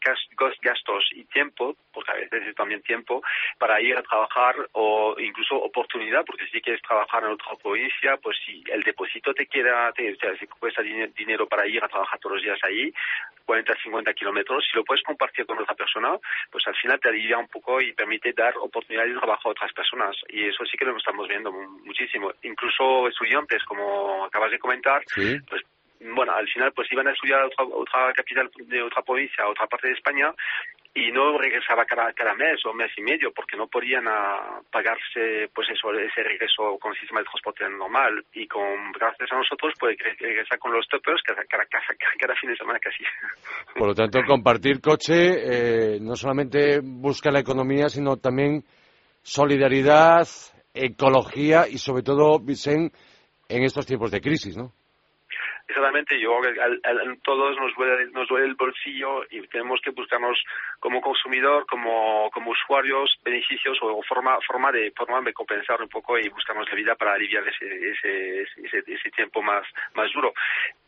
gastos 0.62 1.04
y 1.12 1.24
tiempo, 1.24 1.76
porque 1.92 2.10
a 2.10 2.14
veces 2.14 2.48
es 2.48 2.54
también 2.54 2.82
tiempo, 2.82 3.22
para 3.58 3.80
ir 3.80 3.96
a 3.96 4.02
trabajar 4.02 4.56
o 4.72 5.14
incluso 5.18 5.56
oportunidad, 5.56 6.24
porque 6.24 6.46
si 6.46 6.60
quieres 6.60 6.82
trabajar 6.82 7.24
en 7.24 7.30
otra 7.30 7.54
provincia, 7.62 8.16
pues 8.16 8.36
si 8.44 8.62
el 8.70 8.82
depósito 8.82 9.34
te 9.34 9.46
queda, 9.46 9.92
te, 9.92 10.16
cuesta 10.58 10.82
dinero 10.82 11.46
para 11.46 11.66
ir 11.66 11.82
a 11.82 11.87
trabajar 11.88 12.18
trabaja 12.18 12.18
todos 12.18 12.36
los 12.36 12.42
días 12.42 12.58
ahí, 12.62 12.92
40, 13.44 13.74
50 13.82 14.12
kilómetros, 14.12 14.64
si 14.70 14.76
lo 14.76 14.84
puedes 14.84 15.02
compartir 15.02 15.46
con 15.46 15.58
otra 15.58 15.74
persona, 15.74 16.18
pues 16.50 16.66
al 16.66 16.76
final 16.76 17.00
te 17.00 17.08
alivia 17.08 17.38
un 17.38 17.48
poco 17.48 17.80
y 17.80 17.94
permite 17.94 18.34
dar 18.34 18.54
oportunidades 18.58 19.14
de 19.14 19.18
trabajo 19.18 19.48
a 19.48 19.52
otras 19.52 19.72
personas. 19.72 20.14
Y 20.28 20.44
eso 20.44 20.66
sí 20.66 20.76
que 20.76 20.84
lo 20.84 20.94
estamos 20.96 21.26
viendo 21.26 21.50
muchísimo. 21.50 22.30
Incluso 22.42 23.08
estudiantes, 23.08 23.64
como 23.64 24.26
acabas 24.26 24.50
de 24.50 24.58
comentar, 24.58 25.02
pues 25.48 25.62
bueno, 26.00 26.32
al 26.34 26.46
final 26.48 26.72
pues 26.72 26.92
iban 26.92 27.08
a 27.08 27.12
estudiar 27.12 27.40
a 27.40 27.46
otra, 27.46 27.64
otra 27.64 28.12
capital 28.12 28.50
de 28.56 28.82
otra 28.82 29.02
provincia, 29.02 29.44
a 29.44 29.48
otra 29.48 29.66
parte 29.66 29.88
de 29.88 29.94
España, 29.94 30.32
y 30.98 31.12
no 31.12 31.38
regresaba 31.38 31.84
cada, 31.84 32.12
cada 32.12 32.34
mes 32.34 32.58
o 32.66 32.74
mes 32.74 32.90
y 32.96 33.02
medio 33.02 33.30
porque 33.32 33.56
no 33.56 33.68
podían 33.68 34.08
a 34.08 34.60
pagarse 34.70 35.48
pues 35.54 35.68
eso 35.70 35.92
ese 35.92 36.22
regreso 36.24 36.76
con 36.80 36.92
el 36.92 36.98
sistema 36.98 37.20
de 37.20 37.26
transporte 37.26 37.68
normal 37.70 38.24
y 38.32 38.48
con 38.48 38.90
gracias 38.92 39.30
a 39.30 39.36
nosotros 39.36 39.74
puede 39.78 39.96
regresar 40.18 40.58
con 40.58 40.72
los 40.72 40.88
toppers 40.88 41.22
cada, 41.22 41.44
cada, 41.44 41.64
cada, 41.66 42.34
fin 42.34 42.50
de 42.50 42.56
semana 42.56 42.80
casi. 42.80 43.04
Por 43.78 43.88
lo 43.88 43.94
tanto, 43.94 44.18
compartir 44.26 44.80
coche 44.80 45.94
eh, 45.94 45.98
no 46.00 46.16
solamente 46.16 46.80
busca 46.82 47.30
la 47.30 47.40
economía, 47.40 47.88
sino 47.88 48.16
también 48.16 48.64
solidaridad, 49.22 50.26
ecología 50.74 51.68
y 51.68 51.78
sobre 51.78 52.02
todo, 52.02 52.40
Vicente, 52.40 52.96
en 53.48 53.62
estos 53.62 53.86
tiempos 53.86 54.10
de 54.10 54.20
crisis, 54.20 54.56
¿no? 54.56 54.72
Exactamente, 55.68 56.18
yo 56.18 56.32
a 56.38 57.16
todos 57.22 57.56
nos 57.58 57.74
duele, 57.76 58.10
nos 58.12 58.26
duele 58.26 58.46
el 58.46 58.54
bolsillo 58.54 59.22
y 59.30 59.46
tenemos 59.48 59.78
que 59.82 59.90
buscarnos 59.90 60.42
como 60.80 61.02
consumidor, 61.02 61.66
como, 61.66 62.30
como 62.32 62.52
usuarios, 62.52 63.18
beneficios 63.22 63.76
o 63.82 64.02
forma, 64.08 64.38
forma 64.46 64.72
de 64.72 64.90
forma 64.92 65.20
de 65.20 65.34
compensar 65.34 65.82
un 65.82 65.90
poco 65.90 66.18
y 66.18 66.26
buscarnos 66.30 66.66
la 66.70 66.74
vida 66.74 66.94
para 66.94 67.12
aliviar 67.12 67.46
ese, 67.46 67.66
ese, 67.66 68.42
ese, 68.64 68.78
ese 68.86 69.10
tiempo 69.10 69.42
más, 69.42 69.62
más 69.94 70.10
duro. 70.14 70.32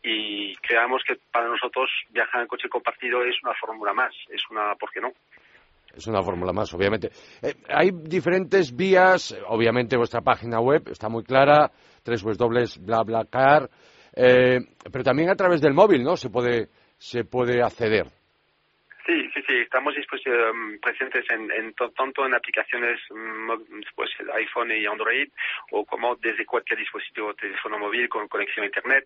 Y 0.01 0.55
creamos 0.55 1.03
que 1.05 1.15
para 1.31 1.47
nosotros 1.47 1.87
viajar 2.09 2.41
en 2.41 2.47
coche 2.47 2.67
compartido 2.67 3.23
es 3.23 3.35
una 3.43 3.53
fórmula 3.53 3.93
más, 3.93 4.15
es 4.29 4.41
una, 4.49 4.73
¿por 4.73 4.89
qué 4.89 4.99
no? 4.99 5.11
Es 5.95 6.07
una 6.07 6.23
fórmula 6.23 6.53
más, 6.53 6.73
obviamente. 6.73 7.11
Eh, 7.43 7.53
hay 7.69 7.91
diferentes 7.91 8.75
vías, 8.75 9.37
obviamente 9.47 9.95
vuestra 9.95 10.21
página 10.21 10.59
web 10.59 10.87
está 10.89 11.07
muy 11.07 11.23
clara, 11.23 11.69
tres 12.01 12.23
dobles, 12.23 12.83
bla, 12.83 13.03
bla, 13.03 13.25
car. 13.25 13.69
Eh, 14.13 14.59
pero 14.91 15.03
también 15.03 15.29
a 15.29 15.35
través 15.35 15.61
del 15.61 15.73
móvil, 15.73 16.03
¿no? 16.03 16.15
Se 16.17 16.29
puede, 16.29 16.69
se 16.97 17.23
puede 17.23 17.63
acceder. 17.63 18.20
Sí, 19.05 19.29
sí, 19.33 19.41
sí, 19.47 19.57
estamos 19.57 19.95
um, 19.95 20.79
presentes 20.79 21.25
en, 21.31 21.51
en 21.51 21.73
tanto 21.73 22.25
en 22.25 22.35
aplicaciones 22.35 22.99
mm, 23.09 23.51
pues 23.95 24.11
iPhone 24.33 24.71
y 24.71 24.85
Android 24.85 25.27
o 25.71 25.85
como 25.85 26.15
desde 26.17 26.45
cualquier 26.45 26.79
dispositivo 26.79 27.33
teléfono 27.33 27.79
móvil 27.79 28.07
con 28.09 28.27
conexión 28.27 28.63
a 28.63 28.67
internet, 28.67 29.05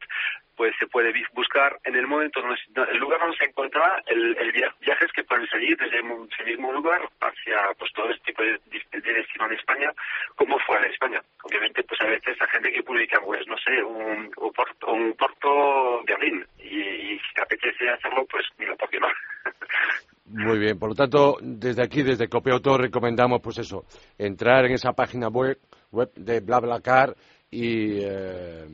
pues 0.56 0.76
se 0.80 0.88
puede 0.88 1.14
buscar 1.34 1.80
en 1.86 1.96
el 1.96 2.08
momento, 2.08 2.42
el 2.42 2.98
lugar 2.98 3.22
donde 3.22 3.38
se 3.38 3.46
encuentra, 3.46 4.02
el, 4.08 4.38
el 4.38 4.52
viajes 4.52 5.12
que 5.14 5.24
pueden 5.24 5.48
salir 5.48 5.78
desde 5.78 5.98
el 6.00 6.46
mismo 6.46 6.74
lugar 6.74 7.02
hacia 7.22 7.74
pues 7.78 7.92
todo 7.94 8.10
este 8.10 8.26
tipo 8.26 8.44
de, 8.44 8.60
destino 8.92 9.46
en 9.46 9.54
España, 9.54 9.92
como 10.36 10.60
fuera 10.60 10.84
de 10.84 10.90
España. 10.90 11.22
Obviamente, 11.44 11.84
pues 11.84 12.02
a 12.02 12.06
veces 12.06 12.38
la 12.40 12.48
gente 12.48 12.72
que 12.72 12.84
publica, 12.84 13.20
pues 13.22 13.48
no 13.48 13.58
sé, 13.58 13.82
un, 13.82 14.32
un, 14.38 14.54
porto, 14.54 14.92
un 14.92 15.14
porto 15.14 16.04
Berlín 16.04 16.46
y, 16.60 16.80
y 16.80 17.20
si 17.20 17.34
te 17.34 17.42
apetece 17.42 17.90
hacerlo, 17.90 18.26
pues 18.30 18.46
mira, 18.58 18.76
¿por 18.76 18.90
qué 18.90 19.00
no? 19.00 19.08
Muy 20.38 20.60
bien, 20.60 20.78
por 20.78 20.90
lo 20.90 20.96
tanto, 20.96 21.38
desde 21.42 21.82
aquí, 21.82 22.04
desde 22.04 22.28
Copiauto, 22.28 22.78
recomendamos, 22.78 23.40
pues 23.42 23.60
eso, 23.60 23.86
entrar 24.18 24.66
en 24.66 24.74
esa 24.74 24.92
página 24.92 25.30
web, 25.30 25.58
web 25.92 26.12
de 26.14 26.42
BlaBlaCar 26.42 27.16
y, 27.50 28.00
eh, 28.02 28.68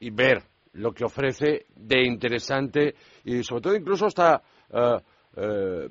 y 0.00 0.10
ver 0.10 0.42
lo 0.72 0.90
que 0.90 1.04
ofrece 1.04 1.66
de 1.76 2.02
interesante 2.02 2.96
y 3.24 3.44
sobre 3.44 3.62
todo 3.62 3.76
incluso 3.76 4.06
hasta 4.06 4.42
eh, 4.72 4.98
eh, 5.36 5.88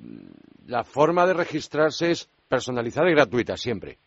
la 0.68 0.84
forma 0.84 1.26
de 1.26 1.36
registrarse 1.36 2.12
es 2.12 2.30
personalizada 2.50 3.10
y 3.10 3.14
gratuita 3.14 3.56
siempre. 3.56 3.98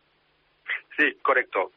Sí, 0.99 1.14
correcto. 1.23 1.73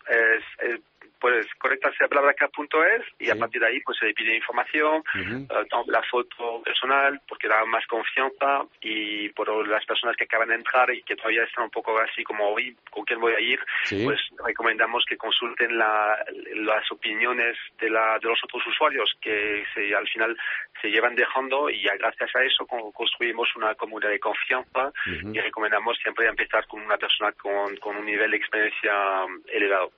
Pues 1.19 1.47
conectarse 1.57 2.03
a 2.03 2.07
blablacar.es 2.07 3.03
y 3.19 3.29
a 3.29 3.36
partir 3.36 3.62
de 3.62 3.67
ahí 3.67 3.79
pues 3.81 3.97
se 3.97 4.05
le 4.05 4.13
pide 4.13 4.36
información, 4.36 5.03
uh 5.15 5.47
la 5.88 6.01
foto 6.03 6.62
personal 6.63 7.19
porque 7.27 7.47
da 7.47 7.63
más 7.65 7.86
confianza 7.88 8.63
y 8.81 9.29
por 9.29 9.67
las 9.67 9.86
personas 9.86 10.15
que 10.15 10.25
acaban 10.25 10.50
de 10.50 10.55
entrar 10.55 10.89
y 10.93 11.01
que 11.03 11.15
todavía 11.15 11.43
están 11.43 11.65
un 11.65 11.69
poco 11.69 11.97
así 12.00 12.24
como 12.24 12.50
hoy 12.50 12.75
con 12.91 13.05
quién 13.05 13.19
voy 13.19 13.33
a 13.33 13.39
ir, 13.39 13.59
pues 14.03 14.19
recomendamos 14.45 15.03
que 15.07 15.17
consulten 15.17 15.77
las 15.77 16.91
opiniones 16.91 17.57
de, 17.79 17.89
la, 17.89 18.17
de 18.19 18.27
los 18.27 18.39
otros 18.43 18.65
usuarios 18.67 19.15
que 19.21 19.63
se, 19.74 19.95
al 19.95 20.07
final 20.07 20.38
se 20.81 20.89
llevan 20.89 21.15
dejando 21.15 21.69
y 21.69 21.81
ya 21.83 21.95
gracias 21.97 22.36
a 22.36 22.43
eso 22.43 22.65
construimos 22.93 23.47
una 23.55 23.75
comunidad 23.75 24.12
de 24.12 24.19
confianza 24.19 24.91
y 25.05 25.39
recomendamos 25.39 25.97
siempre 25.97 26.27
empezar 26.27 26.65
con 26.67 26.81
una 26.81 26.97
persona 26.97 27.31
con, 27.33 27.75
con 27.77 27.97
un 27.97 28.05
nivel 28.05 28.31
de 28.31 28.38
experiencia 28.38 29.25
elevado. 29.47 29.91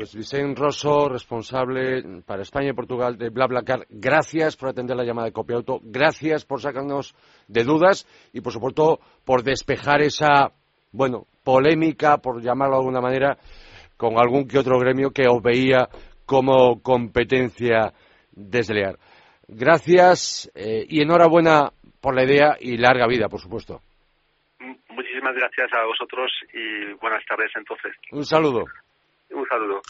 Pues 0.00 0.16
Vicente 0.16 0.58
Rosso, 0.58 1.10
responsable 1.10 2.22
para 2.24 2.40
España 2.40 2.70
y 2.70 2.72
Portugal 2.72 3.18
de 3.18 3.28
BlaBlaCar, 3.28 3.80
gracias 3.90 4.56
por 4.56 4.70
atender 4.70 4.96
la 4.96 5.04
llamada 5.04 5.26
de 5.26 5.32
Copiauto, 5.34 5.78
gracias 5.82 6.46
por 6.46 6.62
sacarnos 6.62 7.14
de 7.48 7.64
dudas 7.64 8.06
y, 8.32 8.40
por 8.40 8.50
supuesto, 8.50 8.98
por 9.26 9.42
despejar 9.42 10.00
esa, 10.00 10.52
bueno, 10.90 11.26
polémica, 11.44 12.16
por 12.16 12.40
llamarlo 12.40 12.76
de 12.76 12.80
alguna 12.80 13.02
manera, 13.02 13.36
con 13.98 14.18
algún 14.18 14.48
que 14.48 14.58
otro 14.58 14.78
gremio 14.78 15.10
que 15.10 15.28
os 15.28 15.42
veía 15.42 15.86
como 16.24 16.80
competencia 16.80 17.92
desleal. 18.32 18.96
Gracias 19.48 20.50
eh, 20.54 20.86
y 20.88 21.02
enhorabuena 21.02 21.72
por 22.00 22.16
la 22.16 22.24
idea 22.24 22.56
y 22.58 22.78
larga 22.78 23.06
vida, 23.06 23.28
por 23.28 23.40
supuesto. 23.40 23.82
Muchísimas 24.88 25.34
gracias 25.34 25.70
a 25.74 25.84
vosotros 25.84 26.32
y 26.54 26.94
buenas 27.02 27.22
tardes 27.26 27.50
entonces. 27.54 27.92
Un 28.12 28.24
saludo. 28.24 28.64
Un 29.32 29.46
saludo. 29.46 29.80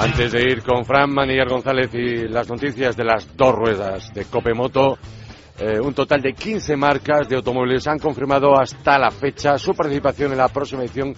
Antes 0.00 0.32
de 0.32 0.40
ir 0.42 0.62
con 0.64 0.84
Fran 0.84 1.14
Manillar 1.14 1.48
González 1.48 1.94
y 1.94 2.26
las 2.26 2.48
noticias 2.48 2.96
de 2.96 3.04
las 3.04 3.36
dos 3.36 3.54
ruedas 3.54 4.12
de 4.12 4.24
Copemoto, 4.24 4.98
eh, 5.60 5.78
un 5.78 5.94
total 5.94 6.20
de 6.20 6.32
15 6.32 6.76
marcas 6.76 7.28
de 7.28 7.36
automóviles 7.36 7.86
han 7.86 8.00
confirmado 8.00 8.58
hasta 8.58 8.98
la 8.98 9.12
fecha 9.12 9.56
su 9.58 9.72
participación 9.74 10.32
en 10.32 10.38
la 10.38 10.48
próxima 10.48 10.82
edición 10.82 11.14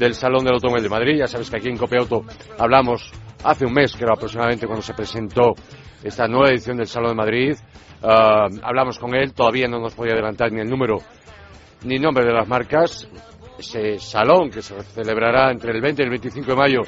del 0.00 0.14
Salón 0.14 0.42
del 0.42 0.54
Automóvil 0.54 0.82
de 0.82 0.88
Madrid. 0.88 1.18
Ya 1.18 1.28
sabes 1.28 1.48
que 1.48 1.58
aquí 1.58 1.68
en 1.68 1.76
Copeauto 1.76 2.22
hablamos 2.58 3.12
hace 3.44 3.66
un 3.66 3.72
mes, 3.72 3.94
creo 3.94 4.14
aproximadamente, 4.14 4.66
cuando 4.66 4.82
se 4.82 4.94
presentó 4.94 5.54
esta 6.04 6.28
nueva 6.28 6.50
edición 6.50 6.76
del 6.76 6.86
Salón 6.86 7.10
de 7.10 7.16
Madrid. 7.16 7.56
Ah, 8.02 8.46
hablamos 8.62 8.98
con 8.98 9.14
él, 9.14 9.32
todavía 9.32 9.66
no 9.66 9.80
nos 9.80 9.94
podía 9.94 10.12
adelantar 10.12 10.52
ni 10.52 10.60
el 10.60 10.68
número 10.68 10.98
ni 11.84 11.98
nombre 11.98 12.24
de 12.24 12.32
las 12.32 12.46
marcas. 12.46 13.08
Ese 13.58 13.98
salón 13.98 14.50
que 14.50 14.60
se 14.62 14.80
celebrará 14.82 15.50
entre 15.50 15.72
el 15.72 15.80
20 15.80 16.02
y 16.02 16.04
el 16.04 16.10
25 16.10 16.50
de 16.50 16.56
mayo 16.56 16.80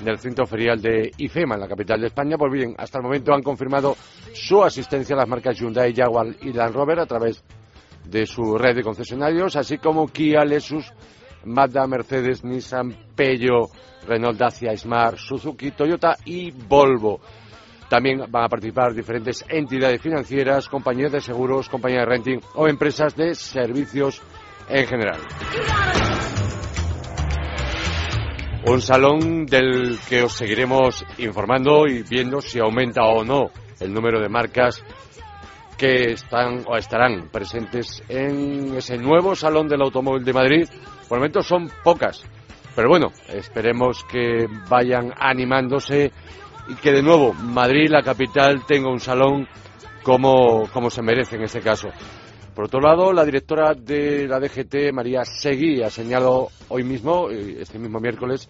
en 0.00 0.08
el 0.08 0.18
centro 0.18 0.46
ferial 0.46 0.80
de 0.80 1.10
IFEMA, 1.16 1.54
en 1.54 1.62
la 1.62 1.68
capital 1.68 2.00
de 2.00 2.08
España. 2.08 2.36
Pues 2.38 2.52
bien, 2.52 2.74
hasta 2.78 2.98
el 2.98 3.04
momento 3.04 3.34
han 3.34 3.42
confirmado 3.42 3.96
su 4.32 4.62
asistencia 4.62 5.16
a 5.16 5.20
las 5.20 5.28
marcas 5.28 5.58
Hyundai, 5.58 5.94
Jaguar 5.94 6.28
y 6.42 6.52
Land 6.52 6.74
Rover 6.74 7.00
a 7.00 7.06
través 7.06 7.42
de 8.04 8.26
su 8.26 8.56
red 8.56 8.76
de 8.76 8.82
concesionarios, 8.82 9.56
así 9.56 9.78
como 9.78 10.06
Kia, 10.06 10.44
Lexus, 10.44 10.92
Mazda, 11.44 11.86
Mercedes, 11.86 12.44
Nissan, 12.44 12.94
Peugeot, 13.16 13.70
Renault, 14.06 14.38
Dacia, 14.38 14.76
Smart, 14.76 15.16
Suzuki, 15.16 15.70
Toyota 15.72 16.16
y 16.24 16.50
Volvo. 16.50 17.20
También 17.90 18.24
van 18.30 18.44
a 18.44 18.48
participar 18.48 18.94
diferentes 18.94 19.44
entidades 19.48 20.00
financieras, 20.00 20.68
compañías 20.68 21.10
de 21.10 21.20
seguros, 21.20 21.68
compañías 21.68 22.02
de 22.02 22.06
renting 22.06 22.40
o 22.54 22.68
empresas 22.68 23.16
de 23.16 23.34
servicios 23.34 24.22
en 24.68 24.86
general. 24.86 25.18
Un 28.64 28.80
salón 28.80 29.44
del 29.44 29.98
que 30.08 30.22
os 30.22 30.34
seguiremos 30.34 31.04
informando 31.18 31.88
y 31.88 32.04
viendo 32.04 32.40
si 32.40 32.60
aumenta 32.60 33.02
o 33.02 33.24
no 33.24 33.50
el 33.80 33.92
número 33.92 34.20
de 34.20 34.28
marcas 34.28 34.84
que 35.76 36.12
están 36.12 36.62
o 36.68 36.76
estarán 36.76 37.28
presentes 37.32 38.04
en 38.08 38.76
ese 38.76 38.98
nuevo 38.98 39.34
Salón 39.34 39.66
del 39.66 39.82
Automóvil 39.82 40.24
de 40.24 40.32
Madrid. 40.32 40.68
Por 41.08 41.16
el 41.16 41.22
momento 41.22 41.42
son 41.42 41.68
pocas, 41.82 42.22
pero 42.76 42.88
bueno, 42.88 43.08
esperemos 43.28 44.04
que 44.04 44.46
vayan 44.68 45.12
animándose 45.18 46.12
y 46.70 46.74
que 46.76 46.92
de 46.92 47.02
nuevo 47.02 47.32
Madrid, 47.32 47.88
la 47.90 48.02
capital, 48.02 48.64
tenga 48.64 48.88
un 48.90 49.00
salón 49.00 49.48
como, 50.04 50.68
como 50.72 50.88
se 50.88 51.02
merece 51.02 51.36
en 51.36 51.42
este 51.42 51.60
caso. 51.60 51.88
Por 52.54 52.66
otro 52.66 52.80
lado, 52.80 53.12
la 53.12 53.24
directora 53.24 53.74
de 53.74 54.28
la 54.28 54.38
DGT, 54.38 54.92
María 54.92 55.24
Seguí, 55.24 55.82
ha 55.82 55.90
señalado 55.90 56.48
hoy 56.68 56.84
mismo, 56.84 57.28
eh, 57.30 57.58
este 57.60 57.78
mismo 57.78 57.98
miércoles, 57.98 58.48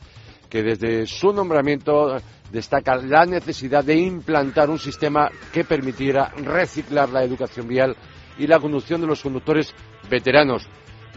que 0.50 0.62
desde 0.62 1.06
su 1.06 1.32
nombramiento 1.32 2.16
destaca 2.50 2.96
la 2.96 3.24
necesidad 3.24 3.84
de 3.84 3.96
implantar 3.96 4.68
un 4.68 4.78
sistema 4.78 5.30
que 5.52 5.64
permitiera 5.64 6.30
reciclar 6.36 7.08
la 7.08 7.22
educación 7.22 7.68
vial 7.68 7.96
y 8.38 8.46
la 8.46 8.58
conducción 8.58 9.00
de 9.00 9.06
los 9.06 9.22
conductores 9.22 9.74
veteranos 10.10 10.68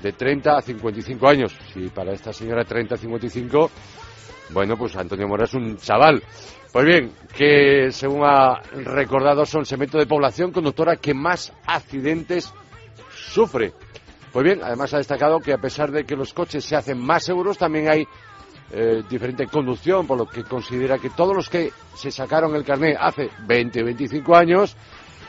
de 0.01 0.13
30 0.13 0.57
a 0.57 0.61
55 0.61 1.27
años. 1.27 1.55
Si 1.73 1.89
para 1.89 2.13
esta 2.13 2.31
señora 2.31 2.63
30 2.63 2.95
a 2.95 2.97
55, 2.97 3.71
bueno, 4.51 4.77
pues 4.77 4.95
Antonio 4.95 5.27
Mora 5.27 5.45
es 5.45 5.53
un 5.53 5.77
chaval. 5.77 6.21
Pues 6.73 6.87
bien, 6.87 7.11
que 7.37 7.91
según 7.91 8.23
ha 8.25 8.59
recordado 8.73 9.45
son 9.45 9.63
segmento 9.63 9.99
de 9.99 10.07
población 10.07 10.51
conductora 10.51 10.95
que 10.95 11.13
más 11.13 11.53
accidentes 11.67 12.51
sufre. 13.15 13.73
Pues 14.31 14.43
bien, 14.43 14.59
además 14.63 14.91
ha 14.95 14.97
destacado 14.97 15.39
que 15.39 15.53
a 15.53 15.59
pesar 15.59 15.91
de 15.91 16.03
que 16.03 16.15
los 16.15 16.33
coches 16.33 16.65
se 16.65 16.75
hacen 16.75 16.97
más 16.97 17.25
seguros, 17.25 17.59
también 17.59 17.91
hay 17.91 18.07
eh, 18.71 19.03
diferente 19.07 19.45
conducción, 19.45 20.07
por 20.07 20.17
lo 20.17 20.25
que 20.25 20.43
considera 20.43 20.97
que 20.97 21.11
todos 21.11 21.35
los 21.35 21.47
que 21.47 21.71
se 21.93 22.09
sacaron 22.09 22.55
el 22.55 22.63
carné 22.63 22.95
hace 22.99 23.29
20 23.45 23.83
o 23.83 23.85
25 23.85 24.35
años, 24.35 24.75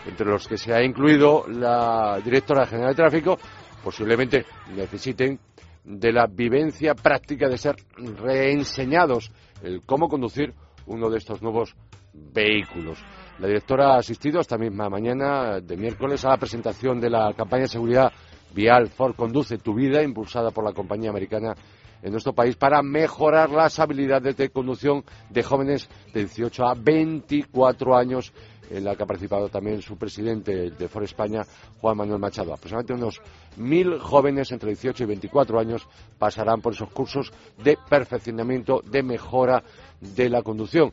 entre 0.06 0.24
los 0.24 0.48
que 0.48 0.56
se 0.56 0.72
ha 0.72 0.82
incluido 0.82 1.44
la 1.46 2.20
directora 2.24 2.64
general 2.64 2.92
de 2.92 3.02
tráfico, 3.02 3.38
posiblemente 3.82 4.46
necesiten 4.74 5.38
de 5.84 6.10
la 6.10 6.26
vivencia 6.26 6.94
práctica 6.94 7.50
de 7.50 7.58
ser 7.58 7.76
reenseñados 7.98 9.30
el 9.62 9.82
cómo 9.84 10.08
conducir 10.08 10.54
uno 10.86 11.10
de 11.10 11.18
estos 11.18 11.42
nuevos 11.42 11.74
vehículos. 12.12 12.98
La 13.38 13.48
directora 13.48 13.94
ha 13.94 13.98
asistido 13.98 14.40
esta 14.40 14.56
misma 14.56 14.88
mañana 14.88 15.60
de 15.60 15.76
miércoles 15.76 16.24
a 16.24 16.30
la 16.30 16.36
presentación 16.36 17.00
de 17.00 17.10
la 17.10 17.32
campaña 17.34 17.62
de 17.62 17.68
seguridad 17.68 18.12
vial 18.54 18.88
Ford 18.88 19.16
Conduce 19.16 19.58
tu 19.58 19.74
vida, 19.74 20.02
impulsada 20.02 20.50
por 20.50 20.64
la 20.64 20.72
compañía 20.72 21.10
americana 21.10 21.54
en 22.02 22.12
nuestro 22.12 22.34
país 22.34 22.54
para 22.54 22.82
mejorar 22.82 23.50
las 23.50 23.78
habilidades 23.78 24.36
de 24.36 24.50
conducción 24.50 25.04
de 25.30 25.42
jóvenes 25.42 25.88
de 26.12 26.20
18 26.20 26.66
a 26.66 26.74
24 26.74 27.96
años, 27.96 28.32
en 28.70 28.84
la 28.84 28.94
que 28.96 29.02
ha 29.02 29.06
participado 29.06 29.48
también 29.48 29.82
su 29.82 29.96
presidente 29.96 30.70
de 30.70 30.88
Ford 30.88 31.04
España, 31.04 31.42
Juan 31.80 31.96
Manuel 31.96 32.18
Machado. 32.20 32.52
Aproximadamente 32.52 32.94
unos 32.94 33.20
mil 33.56 33.98
jóvenes 33.98 34.50
entre 34.52 34.70
18 34.70 35.04
y 35.04 35.06
24 35.06 35.58
años 35.60 35.86
pasarán 36.18 36.60
por 36.60 36.72
esos 36.72 36.90
cursos 36.90 37.32
de 37.62 37.78
perfeccionamiento, 37.88 38.82
de 38.84 39.02
mejora 39.02 39.62
de 40.00 40.28
la 40.28 40.42
conducción. 40.42 40.92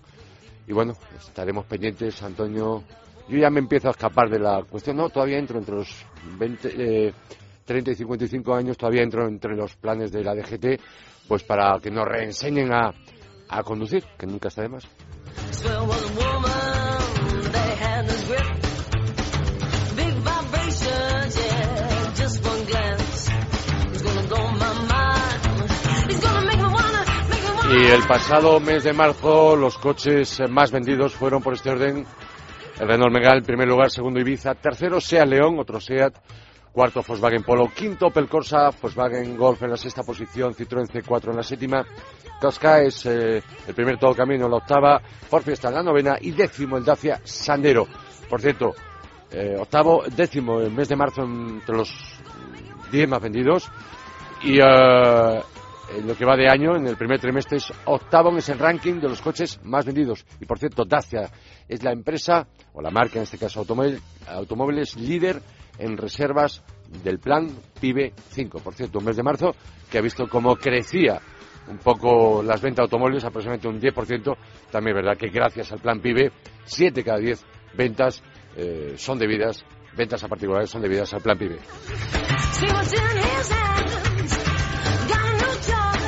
Y 0.68 0.74
bueno, 0.74 0.94
estaremos 1.18 1.66
pendientes, 1.66 2.22
Antonio. 2.24 2.84
Yo 3.28 3.38
ya 3.38 3.50
me 3.50 3.60
empiezo 3.60 3.88
a 3.88 3.92
escapar 3.92 4.30
de 4.30 4.40
la 4.40 4.64
cuestión. 4.64 4.98
No, 4.98 5.10
todavía 5.10 5.38
entro 5.38 5.58
entre 5.58 5.76
los 5.76 6.06
20, 6.38 7.14
30 7.66 7.92
y 7.92 7.96
55 7.96 8.54
años, 8.54 8.78
todavía 8.78 9.04
entro 9.04 9.28
entre 9.28 9.56
los 9.56 9.76
planes 9.76 10.12
de 10.12 10.24
la 10.24 10.36
DGT, 10.36 10.80
pues 11.28 11.44
para 11.44 11.80
que 11.80 11.90
nos 11.90 12.06
reenseñen 12.06 12.74
a, 12.74 12.94
a 13.50 13.64
conducir, 13.64 14.04
que 14.18 14.26
nunca 14.26 14.50
está 14.50 14.64
de 14.64 14.70
más. 14.70 14.88
Y 27.74 27.86
el 27.86 28.04
pasado 28.06 28.60
mes 28.60 28.84
de 28.84 28.92
marzo 28.92 29.56
los 29.56 29.78
coches 29.78 30.42
más 30.50 30.72
vendidos 30.72 31.14
fueron 31.14 31.42
por 31.42 31.54
este 31.54 31.70
orden 31.70 32.06
el 32.78 32.88
Renault 32.88 33.14
Megane 33.14 33.38
en 33.38 33.46
primer 33.46 33.68
lugar, 33.68 33.90
segundo 33.90 34.20
Ibiza, 34.20 34.56
tercero 34.56 35.00
Seat 35.00 35.26
León, 35.26 35.58
otro 35.58 35.80
Seat, 35.80 36.14
cuarto 36.74 37.02
Volkswagen 37.02 37.44
Polo, 37.44 37.72
quinto 37.74 38.08
Opel 38.08 38.28
Corsa, 38.28 38.72
Volkswagen 38.72 39.38
Golf 39.38 39.64
en 39.64 39.70
la 39.70 39.78
sexta 39.78 40.04
posición, 40.04 40.54
Citroën 40.54 40.86
C4 40.86 41.30
en 41.30 41.38
la 41.38 41.44
séptima, 41.44 41.86
Casca 42.42 42.82
es 42.82 43.06
eh, 43.06 43.42
el 43.66 43.74
primer 43.74 43.98
todo 43.98 44.14
camino 44.16 44.46
en 44.46 44.52
la 44.52 44.58
octava, 44.58 45.02
Ford 45.30 45.44
Fiesta 45.44 45.70
en 45.70 45.76
la 45.76 45.84
novena 45.84 46.18
y 46.20 46.32
décimo 46.32 46.76
el 46.76 46.84
Dacia 46.84 47.22
Sandero. 47.24 47.88
Por 48.30 48.42
cierto, 48.42 48.74
eh, 49.32 49.56
octavo, 49.58 50.04
décimo 50.14 50.60
el 50.60 50.72
mes 50.72 50.90
de 50.90 50.98
marzo 50.98 51.24
entre 51.24 51.78
los 51.78 51.94
diez 52.92 53.08
más 53.08 53.22
vendidos 53.22 53.72
y 54.44 54.60
eh, 54.60 55.42
en 55.98 56.08
lo 56.08 56.16
que 56.16 56.26
va 56.26 56.36
de 56.36 56.50
año, 56.50 56.76
en 56.76 56.88
el 56.88 56.96
primer 56.96 57.20
trimestre, 57.20 57.58
es 57.58 57.72
octavo 57.86 58.30
en 58.30 58.38
ese 58.38 58.54
ranking 58.54 59.00
de 59.00 59.10
los 59.10 59.22
coches 59.22 59.60
más 59.64 59.86
vendidos. 59.86 60.26
Y 60.40 60.46
por 60.46 60.60
cierto, 60.60 60.84
Dacia 60.86 61.30
es 61.68 61.84
la 61.84 61.92
empresa, 61.92 62.48
o 62.74 62.82
la 62.82 62.92
marca 62.92 63.18
en 63.18 63.24
este 63.24 63.38
caso 63.38 63.66
automóviles, 64.28 64.96
líder 64.98 65.42
en 65.78 65.98
reservas 65.98 66.64
del 67.04 67.20
plan 67.20 67.48
PIBE 67.80 68.14
5. 68.30 68.60
Por 68.60 68.74
cierto, 68.74 69.00
un 69.00 69.06
mes 69.06 69.16
de 69.16 69.24
marzo 69.24 69.52
que 69.90 69.98
ha 69.98 70.02
visto 70.02 70.28
cómo 70.28 70.56
crecía 70.56 71.20
un 71.68 71.78
poco 71.78 72.44
las 72.44 72.62
ventas 72.62 72.78
de 72.78 72.84
automóviles, 72.84 73.24
aproximadamente 73.24 73.68
un 73.68 73.80
10%. 73.80 74.36
También 74.72 74.98
es 74.98 75.04
verdad 75.04 75.18
que 75.18 75.30
gracias 75.30 75.72
al 75.72 75.80
plan 75.80 76.02
PIBE, 76.02 76.32
7 76.66 77.04
cada 77.04 77.20
10 77.20 77.46
ventas 77.76 78.24
eh, 78.56 78.94
son 78.98 79.18
debidas, 79.18 79.64
ventas 79.96 80.24
a 80.24 80.28
particulares 80.28 80.70
son 80.70 80.82
debidas 80.82 81.14
al 81.14 81.22
plan 81.22 81.38
PIBE. 81.38 81.60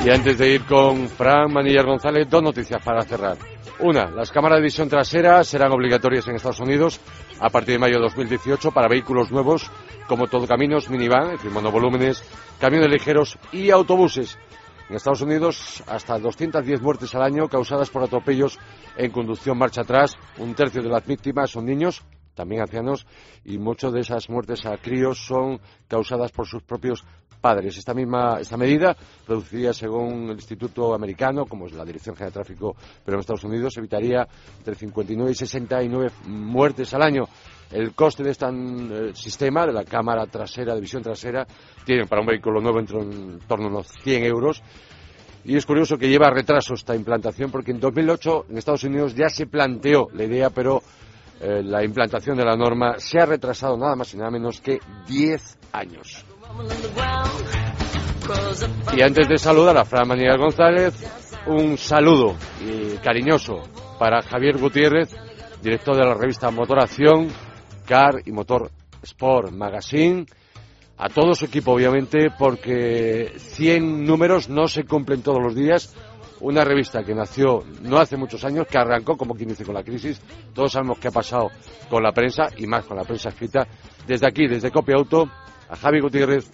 Y 0.04 0.10
antes 0.10 0.36
de 0.36 0.50
ir 0.56 0.64
con 0.66 1.08
Fran 1.08 1.50
Manillas 1.50 1.86
González, 1.86 2.28
dos 2.28 2.42
noticias 2.42 2.84
para 2.84 3.02
cerrar. 3.04 3.38
Una, 3.78 4.10
las 4.10 4.30
cámaras 4.30 4.58
de 4.58 4.64
visión 4.64 4.86
trasera 4.86 5.42
serán 5.42 5.72
obligatorias 5.72 6.28
en 6.28 6.36
Estados 6.36 6.60
Unidos 6.60 7.00
a 7.40 7.48
partir 7.48 7.72
de 7.72 7.78
mayo 7.78 7.94
de 7.94 8.02
2018 8.02 8.70
para 8.70 8.86
vehículos 8.86 9.30
nuevos 9.30 9.70
como 10.06 10.26
todocaminos, 10.26 10.90
minivan, 10.90 11.28
es 11.28 11.30
decir, 11.38 11.50
monovolúmenes, 11.50 12.22
camiones 12.60 12.90
ligeros 12.90 13.38
y 13.50 13.70
autobuses. 13.70 14.36
En 14.90 14.96
Estados 14.96 15.22
Unidos, 15.22 15.82
hasta 15.86 16.18
210 16.18 16.82
muertes 16.82 17.14
al 17.14 17.22
año 17.22 17.48
causadas 17.48 17.88
por 17.88 18.02
atropellos 18.02 18.58
en 18.98 19.10
conducción 19.10 19.56
marcha 19.56 19.80
atrás. 19.80 20.18
Un 20.36 20.54
tercio 20.54 20.82
de 20.82 20.90
las 20.90 21.06
víctimas 21.06 21.50
son 21.50 21.64
niños, 21.64 22.04
también 22.34 22.60
ancianos, 22.60 23.06
y 23.42 23.56
muchas 23.56 23.94
de 23.94 24.00
esas 24.00 24.28
muertes 24.28 24.66
a 24.66 24.76
críos 24.76 25.24
son 25.24 25.60
causadas 25.88 26.30
por 26.30 26.46
sus 26.46 26.62
propios 26.62 27.04
padres. 27.44 27.76
Esta 27.76 27.92
misma 27.92 28.38
esta 28.40 28.56
medida 28.56 28.96
produciría, 29.26 29.74
según 29.74 30.30
el 30.30 30.36
Instituto 30.36 30.94
Americano, 30.94 31.44
como 31.44 31.66
es 31.66 31.74
la 31.74 31.84
Dirección 31.84 32.16
General 32.16 32.32
de 32.32 32.40
Tráfico, 32.40 32.74
pero 33.04 33.18
en 33.18 33.20
Estados 33.20 33.44
Unidos, 33.44 33.76
evitaría 33.76 34.26
entre 34.56 34.74
59 34.74 35.30
y 35.30 35.34
69 35.34 36.10
muertes 36.26 36.94
al 36.94 37.02
año. 37.02 37.24
El 37.70 37.92
coste 37.92 38.22
de 38.22 38.30
este 38.30 38.46
eh, 38.46 39.12
sistema, 39.12 39.66
de 39.66 39.74
la 39.74 39.84
cámara 39.84 40.24
trasera, 40.24 40.74
de 40.74 40.80
visión 40.80 41.02
trasera, 41.02 41.46
tiene 41.84 42.06
para 42.06 42.22
un 42.22 42.28
vehículo 42.28 42.62
nuevo 42.62 42.80
en 42.80 43.38
torno 43.46 43.66
a 43.66 43.68
unos 43.68 43.88
100 44.02 44.24
euros. 44.24 44.62
Y 45.44 45.54
es 45.54 45.66
curioso 45.66 45.98
que 45.98 46.08
lleva 46.08 46.30
retraso 46.30 46.72
esta 46.72 46.96
implantación 46.96 47.50
porque 47.50 47.72
en 47.72 47.80
2008 47.80 48.46
en 48.48 48.56
Estados 48.56 48.84
Unidos 48.84 49.14
ya 49.14 49.28
se 49.28 49.46
planteó 49.46 50.08
la 50.14 50.24
idea, 50.24 50.48
pero 50.48 50.80
eh, 51.42 51.62
la 51.62 51.84
implantación 51.84 52.38
de 52.38 52.44
la 52.46 52.56
norma 52.56 52.94
se 52.96 53.18
ha 53.20 53.26
retrasado 53.26 53.76
nada 53.76 53.96
más 53.96 54.14
y 54.14 54.16
nada 54.16 54.30
menos 54.30 54.62
que 54.62 54.78
10 55.06 55.58
años. 55.72 56.24
Y 58.96 59.02
antes 59.02 59.28
de 59.28 59.38
saludar 59.38 59.76
a 59.76 59.84
Fran 59.84 60.08
Manuel 60.08 60.38
González, 60.38 60.94
un 61.46 61.76
saludo 61.76 62.36
y 62.60 62.96
cariñoso 62.98 63.60
para 63.98 64.22
Javier 64.22 64.58
Gutiérrez, 64.58 65.14
director 65.62 65.96
de 65.96 66.04
la 66.04 66.14
revista 66.14 66.50
Motoración, 66.50 67.28
Car 67.86 68.22
y 68.24 68.32
Motor 68.32 68.70
Sport 69.02 69.52
Magazine, 69.52 70.26
a 70.96 71.08
todo 71.08 71.34
su 71.34 71.46
equipo 71.46 71.72
obviamente, 71.72 72.28
porque 72.38 73.32
100 73.36 74.04
números 74.04 74.48
no 74.48 74.68
se 74.68 74.84
cumplen 74.84 75.22
todos 75.22 75.42
los 75.42 75.54
días. 75.54 75.94
Una 76.40 76.64
revista 76.64 77.02
que 77.02 77.14
nació 77.14 77.64
no 77.82 77.98
hace 77.98 78.16
muchos 78.16 78.44
años, 78.44 78.66
que 78.66 78.78
arrancó, 78.78 79.16
como 79.16 79.34
quien 79.34 79.48
dice, 79.48 79.64
con 79.64 79.74
la 79.74 79.82
crisis. 79.82 80.20
Todos 80.52 80.72
sabemos 80.72 80.98
qué 80.98 81.08
ha 81.08 81.12
pasado 81.12 81.50
con 81.88 82.02
la 82.02 82.12
prensa 82.12 82.48
y 82.56 82.66
más 82.66 82.84
con 82.84 82.96
la 82.96 83.04
prensa 83.04 83.30
escrita. 83.30 83.66
Desde 84.06 84.26
aquí, 84.26 84.46
desde 84.46 84.70
Copia 84.70 84.96
Auto, 84.96 85.28
a 85.74 85.76
Javi 85.76 86.00
Gutiérrez, 86.00 86.50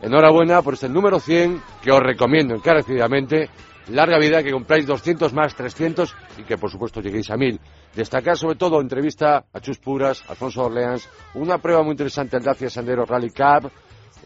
enhorabuena 0.00 0.62
por 0.62 0.74
este 0.74 0.88
número 0.88 1.18
100 1.18 1.60
que 1.82 1.90
os 1.90 2.00
recomiendo 2.00 2.54
encarecidamente. 2.54 3.50
Larga 3.88 4.18
vida, 4.18 4.44
que 4.44 4.52
compráis 4.52 4.86
200 4.86 5.32
más, 5.32 5.56
300 5.56 6.14
y 6.38 6.42
que 6.44 6.56
por 6.56 6.70
supuesto 6.70 7.00
lleguéis 7.00 7.30
a 7.30 7.36
1000. 7.36 7.58
Destacar 7.96 8.36
sobre 8.36 8.54
todo 8.54 8.80
entrevista 8.80 9.46
a 9.52 9.60
Chus 9.60 9.78
Puras, 9.78 10.22
Alfonso 10.28 10.66
Orleans, 10.66 11.08
una 11.34 11.58
prueba 11.58 11.82
muy 11.82 11.92
interesante 11.92 12.36
al 12.36 12.44
Dacia 12.44 12.70
Sandero 12.70 13.04
Rally 13.04 13.30
Cup, 13.30 13.72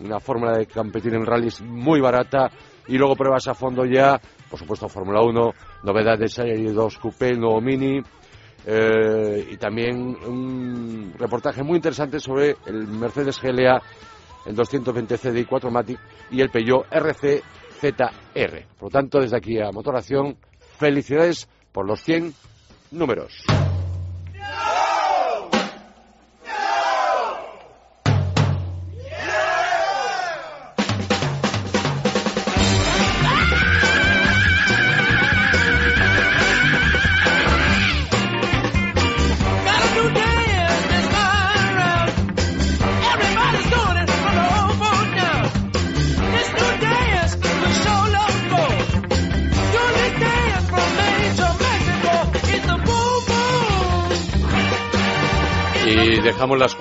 una 0.01 0.21
fórmula 0.21 0.59
de 0.59 0.67
competir 0.67 1.15
en 1.15 1.25
rallies 1.25 1.63
muy 1.63 2.01
barata 2.01 2.51
y 2.87 2.99
luego 2.99 3.17
pruebas 3.17 3.49
a 3.49 3.55
fondo 3.55 3.87
ya, 3.87 4.21
por 4.51 4.59
supuesto 4.59 4.89
Fórmula 4.89 5.23
1, 5.23 5.55
novedades 5.85 6.35
Serie 6.35 6.71
2 6.71 6.99
Coupé, 6.99 7.33
nuevo 7.33 7.63
Mini, 7.63 8.03
eh, 8.67 9.49
y 9.53 9.57
también 9.57 10.17
un 10.27 11.15
reportaje 11.19 11.63
muy 11.63 11.77
interesante 11.77 12.19
sobre 12.19 12.57
el 12.67 12.87
Mercedes 12.89 13.41
GLA, 13.41 13.81
el 14.47 14.55
220 14.55 15.19
CDI 15.19 15.45
4 15.45 15.71
Matic 15.71 15.99
y 16.31 16.41
el 16.41 16.51
Peugeot 16.51 16.87
RC 16.91 17.43
ZR. 17.81 18.67
Por 18.79 18.89
lo 18.89 18.91
tanto, 18.91 19.21
desde 19.21 19.37
aquí 19.37 19.61
a 19.61 19.71
Motoración, 19.73 20.37
felicidades 20.79 21.49
por 21.73 21.87
los 21.87 22.01
100 22.03 22.33
números. 22.93 23.45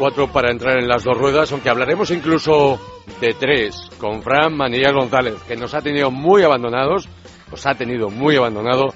Cuatro 0.04 0.28
para 0.28 0.52
entrar 0.52 0.80
en 0.80 0.90
las 0.90 1.06
dos 1.06 1.18
ruedas, 1.18 1.50
aunque 1.54 1.70
hablaremos 1.70 2.12
incluso 2.12 2.78
de 3.22 3.34
tres, 3.36 3.90
con 3.98 4.22
Fran 4.22 4.54
Manilla 4.54 4.92
González, 4.92 5.42
que 5.48 5.56
nos 5.56 5.74
ha 5.74 5.80
tenido 5.82 6.12
muy 6.12 6.44
abandonados, 6.44 7.08
nos 7.50 7.66
ha 7.66 7.74
tenido 7.76 8.10
muy 8.10 8.36
abandonado 8.36 8.90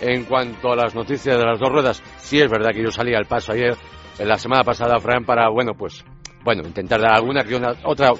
en 0.00 0.24
cuanto 0.24 0.72
a 0.72 0.74
las 0.74 0.96
noticias 0.96 1.38
de 1.38 1.44
las 1.46 1.60
dos 1.60 1.68
ruedas. 1.68 2.02
Sí 2.16 2.40
es 2.40 2.50
verdad 2.50 2.72
que 2.72 2.82
yo 2.82 2.90
salí 2.90 3.14
al 3.14 3.26
paso 3.26 3.52
ayer, 3.52 3.76
en 4.18 4.26
la 4.26 4.36
semana 4.36 4.64
pasada, 4.64 4.98
Fran, 4.98 5.24
para, 5.24 5.48
bueno, 5.48 5.74
pues, 5.78 6.04
bueno, 6.42 6.64
intentar 6.66 7.00
dar 7.00 7.12
alguna 7.12 7.44
que 7.44 7.54
una, 7.54 7.74
otra 7.84 8.10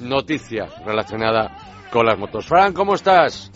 noticia 0.00 0.66
relacionada 0.84 1.56
con 1.90 2.04
las 2.04 2.18
motos. 2.18 2.46
Fran, 2.46 2.74
¿cómo 2.74 2.96
estás? 2.96 3.50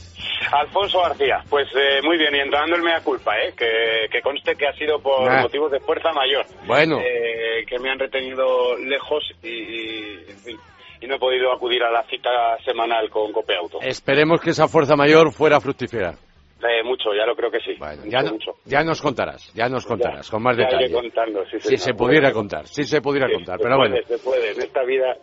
Alfonso 0.52 1.00
García, 1.00 1.42
pues 1.48 1.66
eh, 1.74 2.00
muy 2.02 2.18
bien, 2.18 2.34
y 2.34 2.40
entrando 2.40 2.76
el 2.76 2.82
mea 2.82 3.00
culpa, 3.00 3.32
¿eh? 3.38 3.54
que, 3.56 4.08
que 4.10 4.20
conste 4.20 4.54
que 4.54 4.66
ha 4.66 4.72
sido 4.74 5.00
por 5.00 5.24
Nah. 5.30 5.42
motivos 5.42 5.70
de 5.70 5.80
fuerza 5.80 6.12
mayor. 6.12 6.44
Bueno. 6.66 6.98
Eh, 6.98 7.51
que 7.66 7.78
me 7.78 7.90
han 7.90 7.98
retenido 7.98 8.76
lejos 8.78 9.22
y, 9.42 9.48
y, 9.48 10.14
en 10.28 10.38
fin, 10.38 10.56
y 11.00 11.06
no 11.06 11.16
he 11.16 11.18
podido 11.18 11.52
acudir 11.52 11.82
a 11.82 11.90
la 11.90 12.02
cita 12.04 12.30
semanal 12.64 13.08
con 13.10 13.32
Cope 13.32 13.56
Auto. 13.56 13.78
Esperemos 13.80 14.40
que 14.40 14.50
esa 14.50 14.68
fuerza 14.68 14.96
mayor 14.96 15.32
fuera 15.32 15.60
fructífera. 15.60 16.14
Eh, 16.62 16.84
mucho, 16.84 17.12
ya 17.12 17.26
lo 17.26 17.34
creo 17.34 17.50
que 17.50 17.58
sí. 17.58 17.74
Bueno, 17.76 17.96
mucho, 18.04 18.10
ya, 18.10 18.22
no- 18.22 18.30
mucho. 18.32 18.52
ya 18.64 18.84
nos 18.84 19.02
contarás, 19.02 19.52
ya 19.52 19.68
nos 19.68 19.84
contarás, 19.84 20.26
Ya, 20.26 20.30
con 20.30 20.42
más 20.44 20.56
detalle. 20.56 20.92
contando, 20.92 21.44
sí, 21.50 21.58
si 21.58 21.76
se 21.76 21.92
pudiera 21.94 22.30
contar, 22.32 22.68
si 22.68 22.84
se 22.84 23.00
pudiera 23.00 23.26
Sí, 23.26 23.34
contar, 23.34 23.58
se 23.58 23.62
pero 23.64 23.76
puede, 23.76 23.90
bueno. 23.90 24.06
Se 24.06 24.18
puede, 24.18 24.52
en 24.52 24.60
esta 24.62 24.84
vida 24.84 25.16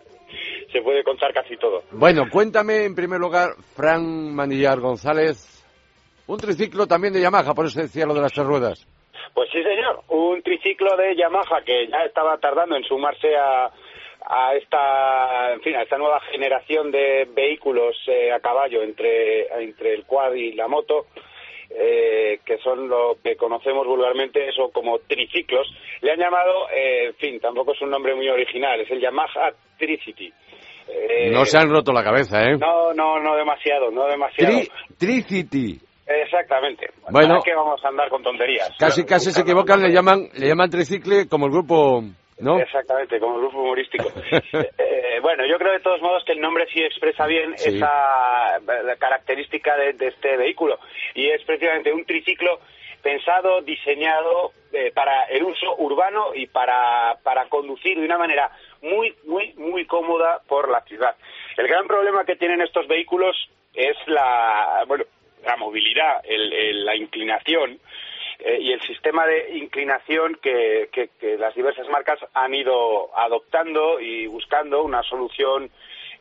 se 0.72 0.82
puede 0.82 1.02
contar 1.04 1.34
casi 1.34 1.56
todo. 1.56 1.84
Bueno, 1.92 2.24
cuéntame 2.30 2.84
en 2.84 2.94
primer 2.94 3.20
lugar, 3.22 3.52
Fran 3.74 4.36
Manillar 4.36 4.82
González, 4.82 5.64
un 6.28 6.38
triciclo 6.38 6.86
también 6.88 7.14
de 7.14 7.22
Yamaha, 7.22 7.54
por 7.54 7.66
eso 7.68 7.80
decía 7.82 8.06
lo 8.06 8.14
de 8.14 8.22
las 8.22 8.34
tres 8.34 8.46
ruedas. 8.46 8.86
Pues 9.34 9.50
sí, 9.52 9.62
señor. 9.64 10.02
Un 10.10 10.42
triciclo 10.42 10.96
de 10.98 11.16
Yamaha 11.16 11.62
que 11.66 11.88
ya 11.88 12.04
estaba 12.06 12.38
tardando 12.38 12.76
en 12.76 12.84
sumarse 12.84 13.36
a, 13.38 13.72
a 14.26 14.56
esta, 14.56 15.54
en 15.54 15.62
fin, 15.62 15.76
a 15.76 15.84
esta 15.84 15.98
nueva 15.98 16.20
generación 16.32 16.92
de 16.92 17.28
vehículos 17.34 17.96
eh, 18.08 18.32
a 18.32 18.40
caballo 18.40 18.82
entre, 18.84 19.48
entre 19.64 19.94
el 19.94 20.06
quad 20.06 20.34
y 20.34 20.54
la 20.54 20.68
moto, 20.68 21.06
eh, 21.70 22.40
que 22.46 22.58
son 22.60 22.90
lo 22.90 23.18
que 23.24 23.36
conocemos 23.36 23.86
vulgarmente 23.88 24.48
eso 24.50 24.70
como 24.72 25.00
triciclos. 25.00 25.68
Le 26.02 26.12
han 26.12 26.20
llamado, 26.20 26.70
eh, 26.76 27.06
en 27.08 27.16
fin, 27.16 27.40
tampoco 27.40 27.74
es 27.74 27.82
un 27.82 27.92
nombre 27.92 28.16
muy 28.16 28.28
original, 28.30 28.80
es 28.82 28.90
el 28.92 29.00
Yamaha 29.00 29.52
Tricity. 29.78 30.34
Eh, 30.92 31.30
No 31.32 31.46
se 31.46 31.58
han 31.58 31.70
roto 31.70 31.94
la 31.94 32.04
cabeza, 32.04 32.42
¿eh? 32.44 32.58
No, 32.58 32.92
no, 32.94 33.20
no 33.20 33.36
demasiado, 33.36 33.92
no 33.92 34.06
demasiado. 34.08 34.52
Tri- 34.58 34.72
Tricity. 34.98 35.80
Exactamente. 36.10 36.88
Bueno. 37.12 37.36
¿Para 37.36 37.42
qué 37.44 37.54
vamos 37.54 37.84
a 37.86 37.88
andar 37.90 38.10
con 38.10 38.24
tonterías? 38.24 38.72
Casi, 38.80 39.06
casi 39.06 39.32
se 39.32 39.42
equivocan, 39.42 39.82
le 39.82 39.92
llaman, 39.92 40.28
le 40.34 40.48
llaman 40.48 40.70
tricicle 40.70 41.28
como 41.30 41.46
el 41.46 41.52
grupo, 41.52 42.02
¿no? 42.40 42.60
Exactamente, 42.60 43.20
como 43.20 43.38
grupo 43.38 43.60
humorístico. 43.62 44.10
Eh, 45.12 45.22
bueno, 45.22 45.44
yo 45.46 45.58
creo 45.58 45.74
de 45.74 45.82
todos 45.82 46.02
modos 46.02 46.24
que 46.26 46.32
el 46.32 46.40
nombre 46.40 46.66
sí 46.74 46.82
expresa 46.82 47.26
bien 47.26 47.58
Sí. 47.58 47.76
esa 47.76 48.56
eh, 48.58 48.96
característica 48.98 49.76
de, 49.76 49.94
de 49.94 50.08
este 50.08 50.38
vehículo 50.38 50.80
y 51.14 51.30
es 51.30 51.44
precisamente 51.44 51.92
un 51.92 52.06
triciclo 52.06 52.60
pensado, 53.02 53.62
diseñado 53.62 54.52
eh, 54.72 54.92
para 54.94 55.26
el 55.26 55.44
uso 55.44 55.76
urbano 55.78 56.28
y 56.36 56.48
para, 56.48 57.18
para 57.24 57.48
conducir 57.50 57.98
de 58.00 58.06
una 58.06 58.18
manera 58.18 58.50
muy, 58.82 59.14
muy, 59.26 59.54
muy 59.56 59.86
cómoda 59.86 60.40
por 60.48 60.70
la 60.70 60.82
ciudad. 60.82 61.16
El 61.58 61.68
gran 61.68 61.86
problema 61.88 62.24
que 62.24 62.36
tienen 62.36 62.62
estos 62.62 62.88
vehículos 62.88 63.36
es 63.74 63.98
la, 64.08 64.84
bueno, 64.88 65.04
la 65.46 65.56
movilidad, 65.58 66.22
el- 66.26 66.54
el- 66.54 66.86
la 66.86 66.96
inclinación 66.96 67.80
eh, 68.42 68.58
y 68.62 68.72
el 68.72 68.82
sistema 68.82 69.26
de 69.28 69.58
inclinación 69.58 70.36
que, 70.42 70.88
que- 70.94 71.10
que 71.20 71.38
las 71.38 71.54
diversas 71.56 71.90
marcas 71.90 72.20
han 72.34 72.54
ido 72.54 73.10
adoptando 73.18 74.00
y 74.00 74.28
buscando 74.28 74.82
una 74.84 75.04
solución 75.04 75.70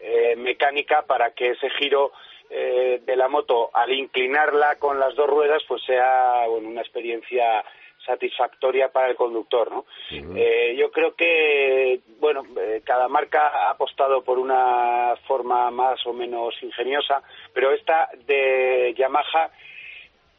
eh, 0.01 0.35
mecánica 0.37 1.03
para 1.03 1.31
que 1.33 1.51
ese 1.51 1.71
giro 1.71 2.13
eh, 2.51 3.01
de 3.05 3.17
la 3.17 3.29
moto 3.29 3.71
al 3.75 3.93
inclinarla 3.93 4.77
con 4.79 4.99
las 4.99 5.15
dos 5.15 5.29
ruedas 5.29 5.63
pues 5.69 5.83
sea 5.85 6.47
bueno, 6.49 6.69
una 6.69 6.81
experiencia 6.81 7.65
satisfactoria 8.09 8.89
para 8.89 9.09
el 9.09 9.17
conductor, 9.17 9.71
¿no? 9.71 9.85
Eh, 10.11 10.75
yo 10.77 10.91
creo 10.91 11.15
que, 11.15 12.01
bueno, 12.19 12.43
eh, 12.59 12.81
cada 12.85 13.07
marca 13.07 13.49
ha 13.49 13.71
apostado 13.71 14.23
por 14.23 14.39
una 14.39 15.15
forma 15.27 15.71
más 15.71 16.05
o 16.07 16.13
menos 16.13 16.55
ingeniosa, 16.63 17.23
pero 17.53 17.73
esta 17.73 18.09
de 18.27 18.95
Yamaha 18.97 19.51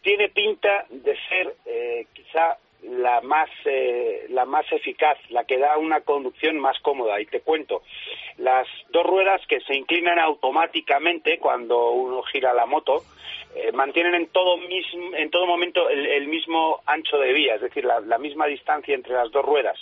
tiene 0.01 0.29
pinta 0.29 0.86
de 0.89 1.15
ser 1.27 1.55
eh, 1.65 2.08
quizá 2.13 2.58
la 2.82 3.19
más 3.21 3.49
eh, 3.65 4.25
la 4.29 4.45
más 4.45 4.65
eficaz, 4.71 5.17
la 5.29 5.43
que 5.43 5.58
da 5.58 5.77
una 5.77 6.01
conducción 6.01 6.58
más 6.60 6.79
cómoda. 6.79 7.19
Y 7.19 7.25
te 7.25 7.41
cuento, 7.41 7.84
las 8.38 8.67
dos 8.89 9.05
ruedas 9.05 9.41
que 9.47 9.60
se 9.62 9.75
inclinan 9.75 10.17
automáticamente 10.17 11.39
cuando 11.39 11.91
uno 11.91 12.23
gira 12.23 12.53
la 12.53 12.65
moto 12.65 13.03
eh, 13.55 13.71
mantienen 13.71 14.15
en 14.15 14.27
todo 14.27 14.57
mismo, 14.57 15.15
en 15.15 15.29
todo 15.29 15.45
momento 15.45 15.89
el, 15.89 16.05
el 16.05 16.27
mismo 16.27 16.81
ancho 16.85 17.17
de 17.17 17.33
vía, 17.33 17.55
es 17.55 17.62
decir, 17.62 17.83
la, 17.85 17.99
la 18.01 18.17
misma 18.17 18.45
distancia 18.47 18.93
entre 18.95 19.13
las 19.13 19.31
dos 19.31 19.43
ruedas. 19.45 19.77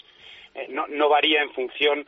Eh, 0.56 0.68
no, 0.70 0.88
no 0.88 1.10
varía 1.10 1.42
en 1.42 1.52
función 1.52 2.08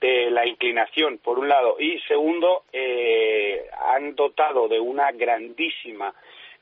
de 0.00 0.30
la 0.30 0.46
inclinación, 0.46 1.18
por 1.18 1.38
un 1.38 1.48
lado, 1.48 1.76
y 1.80 1.98
segundo, 2.02 2.64
eh, 2.72 3.66
han 3.88 4.14
dotado 4.14 4.68
de 4.68 4.78
una 4.78 5.10
grandísima 5.12 6.14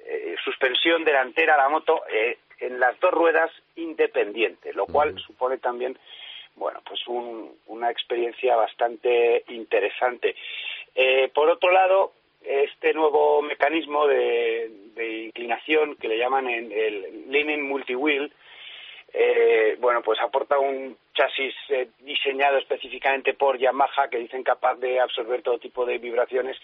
eh, 0.07 0.35
suspensión 0.43 1.05
delantera 1.05 1.55
a 1.55 1.59
la 1.59 1.69
moto 1.69 2.03
eh, 2.11 2.39
en 2.61 2.81
las 2.81 2.99
dos 3.01 3.11
ruedas 3.11 3.51
independiente, 3.77 4.73
lo 4.73 4.87
cual 4.87 5.19
supone 5.19 5.59
también, 5.59 5.99
bueno, 6.57 6.81
pues 6.87 7.07
un- 7.09 7.59
una 7.67 7.91
experiencia 7.91 8.57
bastante 8.57 9.45
interesante. 9.49 10.35
Eh, 10.95 11.31
por 11.35 11.51
otro 11.51 11.71
lado, 11.71 12.13
este 12.43 12.93
nuevo 12.95 13.43
mecanismo 13.43 14.07
de, 14.07 14.71
inclinación 15.27 15.97
que 15.97 16.09
le 16.09 16.19
llaman 16.19 16.49
en 16.49 16.71
el 16.73 17.31
Leaning 17.31 17.63
Multi-Wheel, 17.63 18.33
eh, 19.13 19.77
bueno, 19.81 20.03
pues 20.03 20.21
aporta 20.21 20.59
un 20.59 20.97
chasis 21.15 21.55
eh, 21.71 21.89
diseñado 22.01 22.59
específicamente 22.59 23.35
por 23.35 23.59
Yamaha 23.59 24.09
que 24.09 24.19
dicen 24.19 24.45
capaz 24.45 24.77
de 24.77 25.01
absorber 25.01 25.43
todo 25.43 25.59
tipo 25.59 25.85
de 25.85 25.99
vibraciones 25.99 26.57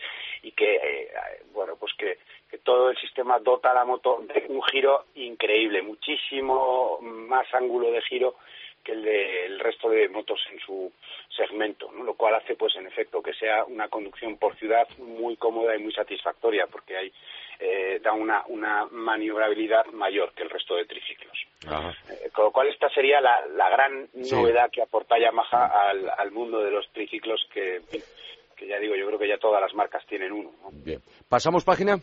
y 0.43 0.53
que, 0.53 0.77
eh, 0.77 1.09
bueno, 1.53 1.77
pues 1.77 1.93
que, 1.95 2.19
que 2.51 2.59
todo 2.59 2.91
el 2.91 2.97
sistema 2.99 3.39
dota 3.41 3.73
a 3.73 3.75
la 3.75 3.85
moto 3.85 4.23
de 4.23 4.45
un 4.49 4.63
giro 4.65 5.07
increíble, 5.17 5.83
muchísimo 5.83 6.99
más 7.01 7.53
ángulo 7.53 7.91
de 7.91 8.03
giro 8.03 8.37
que 8.87 8.93
el 8.93 9.03
del 9.03 9.59
resto 9.59 9.91
de 9.91 10.09
motos 10.09 10.39
en 10.53 10.61
su 10.61 10.93
segmento, 11.37 11.91
¿no? 11.91 12.05
lo 12.05 12.15
cual 12.15 12.37
hace, 12.37 12.55
pues, 12.55 12.77
en 12.77 12.87
efecto, 12.87 13.21
que 13.21 13.35
sea 13.35 13.65
una 13.65 13.89
conducción 13.89 14.37
por 14.39 14.55
ciudad 14.57 14.87
muy 14.99 15.37
cómoda 15.37 15.75
y 15.75 15.83
muy 15.83 15.93
satisfactoria, 15.93 16.69
porque 16.71 16.97
hay, 16.97 17.13
eh, 17.59 17.99
da 18.01 18.13
una, 18.13 18.45
una 18.47 18.87
maniobrabilidad 18.93 19.87
mayor 19.87 20.33
que 20.35 20.45
el 20.45 20.51
resto 20.51 20.77
de 20.77 20.85
triciclos. 20.85 21.37
Eh, 22.11 22.31
con 22.33 22.45
lo 22.45 22.53
cual 22.53 22.69
esta 22.69 22.89
sería 22.91 23.21
la, 23.21 23.45
la 23.57 23.69
gran 23.71 24.09
Sí. 24.23 24.33
novedad 24.35 24.71
que 24.71 24.83
aporta 24.83 25.19
Yamaha 25.19 25.89
al, 25.91 26.09
al 26.17 26.31
mundo 26.31 26.61
de 26.63 26.71
los 26.71 26.89
triciclos 26.93 27.45
que, 27.53 27.81
ya 28.69 28.79
digo, 28.79 28.95
yo 28.95 29.07
creo 29.09 29.19
que 29.19 29.29
ya 29.29 29.39
todas 29.39 29.61
las 29.61 29.75
marcas 29.75 30.07
tienen 30.07 30.31
uno. 30.31 30.53
¿no? 30.63 30.69
Bien. 30.73 31.01
¿Pasamos 31.29 31.65
página? 31.65 31.99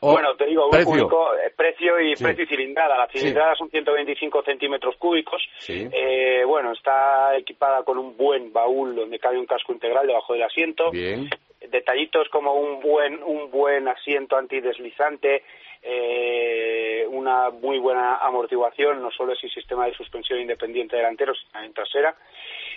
¿O 0.00 0.12
bueno, 0.12 0.34
te 0.36 0.46
digo, 0.46 0.64
un 0.66 0.70
precio? 0.70 0.90
único, 0.92 1.34
eh, 1.36 1.52
precio 1.56 2.00
y 2.00 2.16
Sí. 2.16 2.24
precio 2.24 2.44
y 2.44 2.46
cilindrada. 2.46 2.96
La 2.98 3.06
Sí. 3.08 3.18
cilindrada 3.18 3.54
son 3.56 3.70
125 3.70 4.42
centímetros 4.42 4.96
cúbicos. 4.96 5.42
Sí. 5.58 5.88
Eh, 5.92 6.42
bueno, 6.46 6.72
está 6.72 7.36
equipada 7.36 7.82
con 7.84 7.98
un 7.98 8.16
buen 8.16 8.52
baúl 8.52 8.94
donde 8.96 9.18
cabe 9.18 9.38
un 9.38 9.46
casco 9.46 9.72
integral 9.72 10.06
debajo 10.06 10.32
del 10.32 10.42
asiento. 10.42 10.90
Bien. 10.90 11.28
Detallitos 11.68 12.28
como 12.28 12.54
un 12.54 12.80
buen 12.80 13.22
un 13.22 13.50
buen 13.50 13.88
asiento 13.88 14.36
antideslizante, 14.36 15.42
eh, 15.82 17.00
eh, 17.02 17.06
una 17.08 17.50
muy 17.50 17.78
buena 17.78 18.16
amortiguación, 18.16 19.02
no 19.02 19.10
solo 19.10 19.32
es 19.32 19.44
el 19.44 19.50
sistema 19.50 19.86
de 19.86 19.94
suspensión 19.94 20.40
independiente 20.40 20.96
delantero, 20.96 21.34
sino 21.34 21.50
también 21.52 21.72
trasera. 21.74 22.14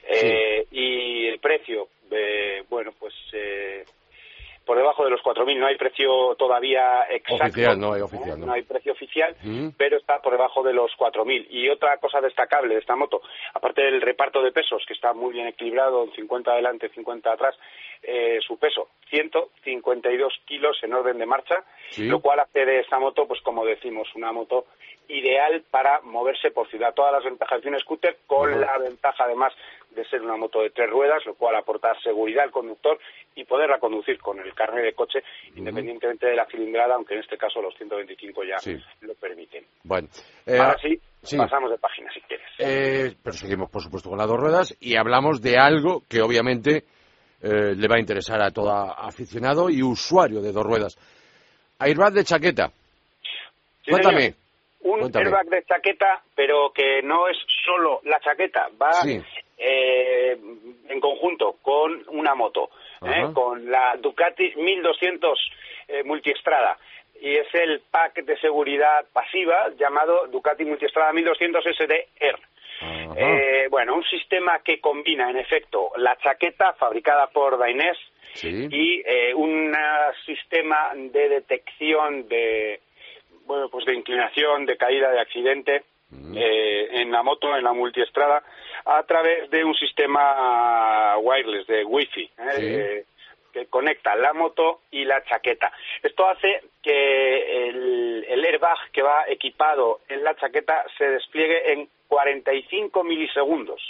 Eh, 0.10 0.66
Y 0.72 1.28
el 1.28 1.40
precio, 1.40 1.88
eh, 2.12 2.64
bueno, 2.70 2.92
pues 3.00 3.14
eh, 3.34 3.84
por 4.68 4.78
debajo 4.78 5.04
de 5.06 5.10
los 5.10 5.22
4.000. 5.22 5.58
No 5.58 5.66
hay 5.66 5.78
precio 5.78 6.36
todavía 6.36 7.08
exacto. 7.10 7.46
Oficial, 7.46 7.80
no 7.80 7.94
hay 7.94 8.02
oficial, 8.02 8.38
¿eh? 8.38 8.46
no. 8.46 8.52
hay 8.54 8.62
precio 8.62 8.92
oficial, 8.92 9.36
Mm. 9.42 9.70
pero 9.78 9.98
está 9.98 10.22
por 10.22 10.34
debajo 10.34 10.62
de 10.62 10.74
los 10.74 10.92
4.000. 10.98 11.48
Y 11.50 11.70
otra 11.70 11.98
cosa 11.98 12.22
destacable 12.22 12.76
de 12.76 12.82
esta 12.82 12.96
moto, 12.96 13.22
aparte 13.54 13.82
del 13.82 14.02
reparto 14.02 14.44
de 14.44 14.52
pesos, 14.52 14.84
que 14.88 14.94
está 14.94 15.14
muy 15.14 15.34
bien 15.34 15.48
equilibrado, 15.48 16.04
en 16.04 16.12
50 16.12 16.52
adelante, 16.52 16.90
50 16.90 17.32
atrás, 17.32 17.56
eh, 18.04 18.40
su 18.46 18.60
peso, 18.60 18.90
152 19.10 20.34
kilos 20.46 20.78
en 20.84 20.94
orden 20.94 21.18
de 21.18 21.26
marcha, 21.26 21.64
Sí. 21.90 22.06
lo 22.08 22.20
cual 22.20 22.40
hace 22.42 22.66
de 22.66 22.82
esta 22.82 23.00
moto, 23.00 23.26
pues 23.28 23.42
como 23.42 23.66
decimos, 23.66 24.08
una 24.16 24.32
moto 24.32 24.66
ideal 25.10 25.64
para 25.72 26.02
moverse 26.02 26.52
por 26.52 26.70
ciudad. 26.70 26.94
Todas 26.94 27.14
las 27.14 27.24
ventajas 27.24 27.62
de 27.62 27.70
un 27.70 27.80
scooter, 27.80 28.18
con 28.28 28.60
la 28.60 28.78
ventaja 28.78 29.24
además 29.26 29.54
de 29.92 30.06
ser 30.10 30.22
una 30.22 30.36
moto 30.38 30.62
de 30.62 30.70
tres 30.70 30.90
ruedas, 30.90 31.26
lo 31.26 31.34
cual 31.36 31.56
aporta 31.56 31.94
seguridad 32.04 32.44
al 32.44 32.52
conductor 32.52 33.00
y 33.36 33.44
poderla 33.46 33.80
conducir 33.80 34.20
con 34.20 34.40
el 34.40 34.54
carnet 34.54 34.84
de 34.84 34.94
coche, 34.94 35.24
independientemente 35.56 36.28
de 36.28 36.36
la 36.36 36.46
cilindrada, 36.46 36.96
aunque 36.96 37.16
en 37.16 37.22
este 37.22 37.38
caso 37.38 37.62
los 37.62 37.74
125 37.78 38.44
ya 38.44 38.58
Sí. 38.60 38.78
lo 39.02 39.14
permiten. 39.16 39.66
Bueno, 39.84 40.08
eh, 40.46 40.58
Ahora 40.60 40.78
sí, 40.82 41.00
sí. 41.24 41.38
pasamos 41.38 41.72
de 41.72 41.78
página 41.80 42.12
si 42.14 42.22
quieres. 42.22 42.48
Eh, 42.60 43.16
pero 43.24 43.34
seguimos, 43.36 43.70
por 43.72 43.82
supuesto, 43.82 44.10
con 44.10 44.18
las 44.20 44.28
dos 44.28 44.38
ruedas 44.40 44.76
y 44.80 44.96
hablamos 44.98 45.42
de 45.42 45.58
algo 45.58 46.04
que 46.10 46.22
obviamente 46.22 46.84
eh, 47.42 47.76
le 47.76 47.88
va 47.88 47.96
a 47.96 48.00
interesar 48.00 48.42
a 48.42 48.52
todo 48.52 48.72
aficionado 48.72 49.70
y 49.70 49.82
usuario 49.84 50.42
de 50.42 50.52
dos 50.52 50.64
ruedas. 50.66 50.98
Airbag 51.80 52.14
de 52.14 52.24
chaqueta. 52.24 52.72
Sí, 53.84 53.92
Cuéntame. 53.92 54.22
señor. 54.22 54.47
Un 54.82 55.00
Cuéntame. 55.00 55.26
airbag 55.26 55.48
de 55.48 55.64
chaqueta, 55.64 56.22
pero 56.36 56.72
que 56.72 57.02
no 57.02 57.28
es 57.28 57.38
solo 57.66 58.00
la 58.04 58.20
chaqueta, 58.20 58.70
va 58.82 58.94
Sí. 58.94 59.20
eh, 59.58 60.38
en 60.88 61.00
conjunto 61.00 61.56
con 61.62 62.04
una 62.10 62.36
moto, 62.36 62.70
¿eh? 63.02 63.26
Con 63.34 63.70
la 63.72 63.96
Ducati 63.98 64.54
1200 64.56 65.40
eh, 65.88 66.04
Multiestrada. 66.04 66.78
Y 67.20 67.36
es 67.36 67.48
el 67.56 67.82
pack 67.90 68.24
de 68.24 68.38
seguridad 68.40 69.06
pasiva 69.12 69.70
llamado 69.80 70.28
Ducati 70.28 70.64
Multiestrada 70.66 71.12
1200 71.14 71.64
SDR. 71.66 72.40
Eh, 73.18 73.68
bueno, 73.72 73.96
un 73.96 74.04
sistema 74.04 74.60
que 74.64 74.80
combina, 74.80 75.30
en 75.32 75.38
efecto, 75.38 75.90
la 75.98 76.16
chaqueta 76.18 76.74
fabricada 76.74 77.28
por 77.28 77.58
Dainés 77.58 77.98
Sí. 78.34 78.68
y 78.70 79.02
eh, 79.04 79.34
un 79.34 79.74
sistema 80.28 80.92
de 80.94 81.30
detección 81.30 82.28
de 82.28 82.80
bueno 83.48 83.70
pues 83.70 83.86
de 83.86 83.96
inclinación 83.96 84.66
de 84.66 84.78
caída 84.78 85.10
de 85.12 85.20
accidente 85.20 85.84
eh, 86.36 86.88
en 86.92 87.12
la 87.12 87.24
moto 87.24 87.56
en 87.56 87.64
la 87.64 87.74
multiestrada 87.74 88.44
a 88.86 89.04
través 89.04 89.50
de 89.50 89.64
un 89.64 89.74
sistema 89.76 91.18
wireless 91.18 91.66
de 91.68 91.84
wifi 91.84 92.24
¿eh? 92.24 92.52
Sí. 92.56 92.66
Eh, 92.66 93.06
que 93.52 93.66
conecta 93.68 94.16
la 94.16 94.34
moto 94.34 94.82
y 94.92 95.06
la 95.06 95.24
chaqueta 95.24 95.72
esto 96.04 96.28
hace 96.28 96.62
que 96.84 97.70
el, 97.70 98.26
el 98.28 98.46
airbag 98.46 98.78
que 98.92 99.02
va 99.02 99.26
equipado 99.28 100.02
en 100.10 100.24
la 100.24 100.36
chaqueta 100.36 100.86
se 100.98 101.10
despliegue 101.10 101.74
en 101.74 101.90
45 102.08 103.04
milisegundos 103.04 103.82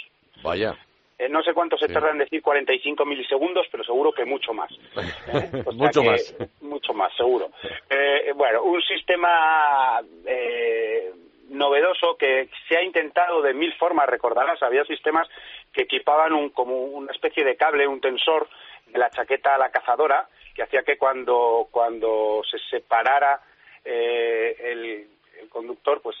Vaya. 0.42 0.76
Eh, 1.18 1.28
no 1.28 1.42
sé 1.42 1.52
cuánto 1.52 1.76
se 1.76 1.88
Sí. 1.88 1.92
tarda 1.92 2.10
en 2.10 2.18
decir 2.18 2.40
45 2.42 3.04
milisegundos, 3.04 3.66
pero 3.70 3.82
seguro 3.84 4.12
que 4.12 4.24
mucho 4.24 4.52
más. 4.54 4.70
¿eh? 5.32 5.62
O 5.66 5.72
sea 5.72 5.86
Mucho 5.86 6.02
que- 6.02 6.08
más. 6.10 6.34
Mucho 6.60 6.94
más, 6.94 7.12
seguro. 7.16 7.50
Eh, 7.90 8.32
bueno, 8.34 8.62
un 8.62 8.80
sistema 8.82 10.00
eh, 10.26 11.12
novedoso 11.50 12.16
que 12.16 12.48
se 12.68 12.76
ha 12.76 12.82
intentado 12.82 13.42
de 13.42 13.54
mil 13.54 13.72
formas, 13.74 14.06
recordarás, 14.08 14.62
había 14.62 14.84
sistemas 14.84 15.28
que 15.72 15.82
equipaban 15.82 16.32
un, 16.32 16.50
como 16.50 16.76
una 16.84 17.12
especie 17.12 17.44
de 17.44 17.56
cable, 17.56 17.86
un 17.86 18.00
tensor 18.00 18.48
de 18.86 18.98
la 18.98 19.10
chaqueta 19.10 19.54
a 19.54 19.58
la 19.58 19.70
cazadora, 19.70 20.28
que 20.54 20.62
hacía 20.62 20.82
que 20.82 20.96
cuando, 20.98 21.68
cuando 21.70 22.42
se 22.50 22.58
separara 22.70 23.40
eh, 23.84 24.56
el, 24.60 25.06
el 25.40 25.48
conductor, 25.48 26.00
pues 26.02 26.16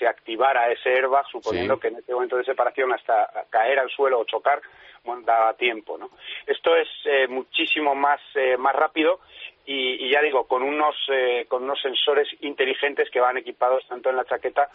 se 0.00 0.08
activara 0.08 0.72
ese 0.72 0.88
airbag, 0.88 1.26
suponiendo 1.30 1.74
Sí. 1.74 1.80
que 1.82 1.88
en 1.88 1.96
ese 1.96 2.12
momento 2.14 2.36
de 2.38 2.44
separación 2.44 2.90
hasta 2.92 3.30
caer 3.50 3.78
al 3.78 3.90
suelo 3.90 4.18
o 4.18 4.24
chocar, 4.24 4.60
bueno, 5.04 5.22
daba 5.22 5.52
tiempo, 5.54 5.98
¿no? 5.98 6.10
Esto 6.46 6.74
es 6.74 6.88
eh, 7.04 7.28
muchísimo 7.28 7.94
más, 7.94 8.20
eh, 8.34 8.56
más 8.56 8.74
rápido 8.74 9.20
y, 9.66 10.06
y 10.06 10.10
ya 10.10 10.22
digo, 10.22 10.46
con 10.48 10.62
unos, 10.62 10.96
eh, 11.12 11.44
con 11.48 11.64
unos 11.64 11.80
sensores 11.80 12.26
inteligentes 12.40 13.10
que 13.10 13.20
van 13.20 13.36
equipados 13.36 13.86
tanto 13.86 14.08
en 14.10 14.16
la 14.16 14.24
chaqueta 14.24 14.68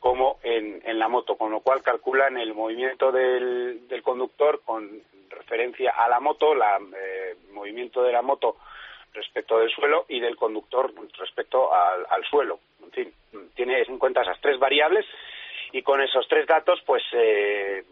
como 0.00 0.38
en, 0.42 0.80
en 0.84 0.98
la 0.98 1.08
moto, 1.08 1.36
con 1.36 1.50
lo 1.50 1.60
cual 1.60 1.82
calculan 1.82 2.36
el 2.38 2.54
movimiento 2.54 3.10
del, 3.10 3.88
del 3.88 4.02
conductor 4.02 4.60
con 4.64 5.02
referencia 5.30 5.90
a 5.90 6.08
la 6.08 6.20
moto, 6.20 6.54
la, 6.54 6.78
eh, 6.96 7.34
movimiento 7.52 8.02
de 8.02 8.12
la 8.12 8.22
moto 8.22 8.56
respecto 9.12 9.58
del 9.58 9.70
suelo 9.70 10.04
y 10.08 10.20
del 10.20 10.36
conductor 10.36 10.92
respecto 11.18 11.72
al, 11.74 12.06
al 12.08 12.24
suelo. 12.24 12.60
En 12.82 12.90
fin, 12.90 13.12
tiene 13.54 13.82
en 13.82 13.98
cuenta 13.98 14.22
esas 14.22 14.40
tres 14.40 14.58
variables 14.58 15.06
y 15.72 15.82
con 15.82 16.00
esos 16.00 16.26
tres 16.28 16.46
datos, 16.46 16.80
pues, 16.86 17.02
eh, 17.12 17.84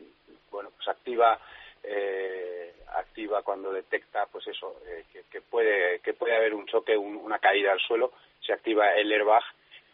bueno, 0.50 0.70
pues 0.76 0.88
activa, 0.88 1.38
eh, 1.82 2.74
activa 2.94 3.42
cuando 3.42 3.72
detecta, 3.72 4.26
pues 4.26 4.46
eso, 4.48 4.76
eh, 4.86 5.04
que, 5.12 5.22
que 5.30 5.40
puede, 5.40 6.00
que 6.00 6.14
puede 6.14 6.34
haber 6.36 6.54
un 6.54 6.66
choque, 6.66 6.96
un- 6.96 7.16
una 7.16 7.38
caída 7.38 7.72
al 7.72 7.80
suelo, 7.80 8.12
se 8.40 8.52
activa 8.52 8.94
el 8.94 9.10
airbag 9.12 9.42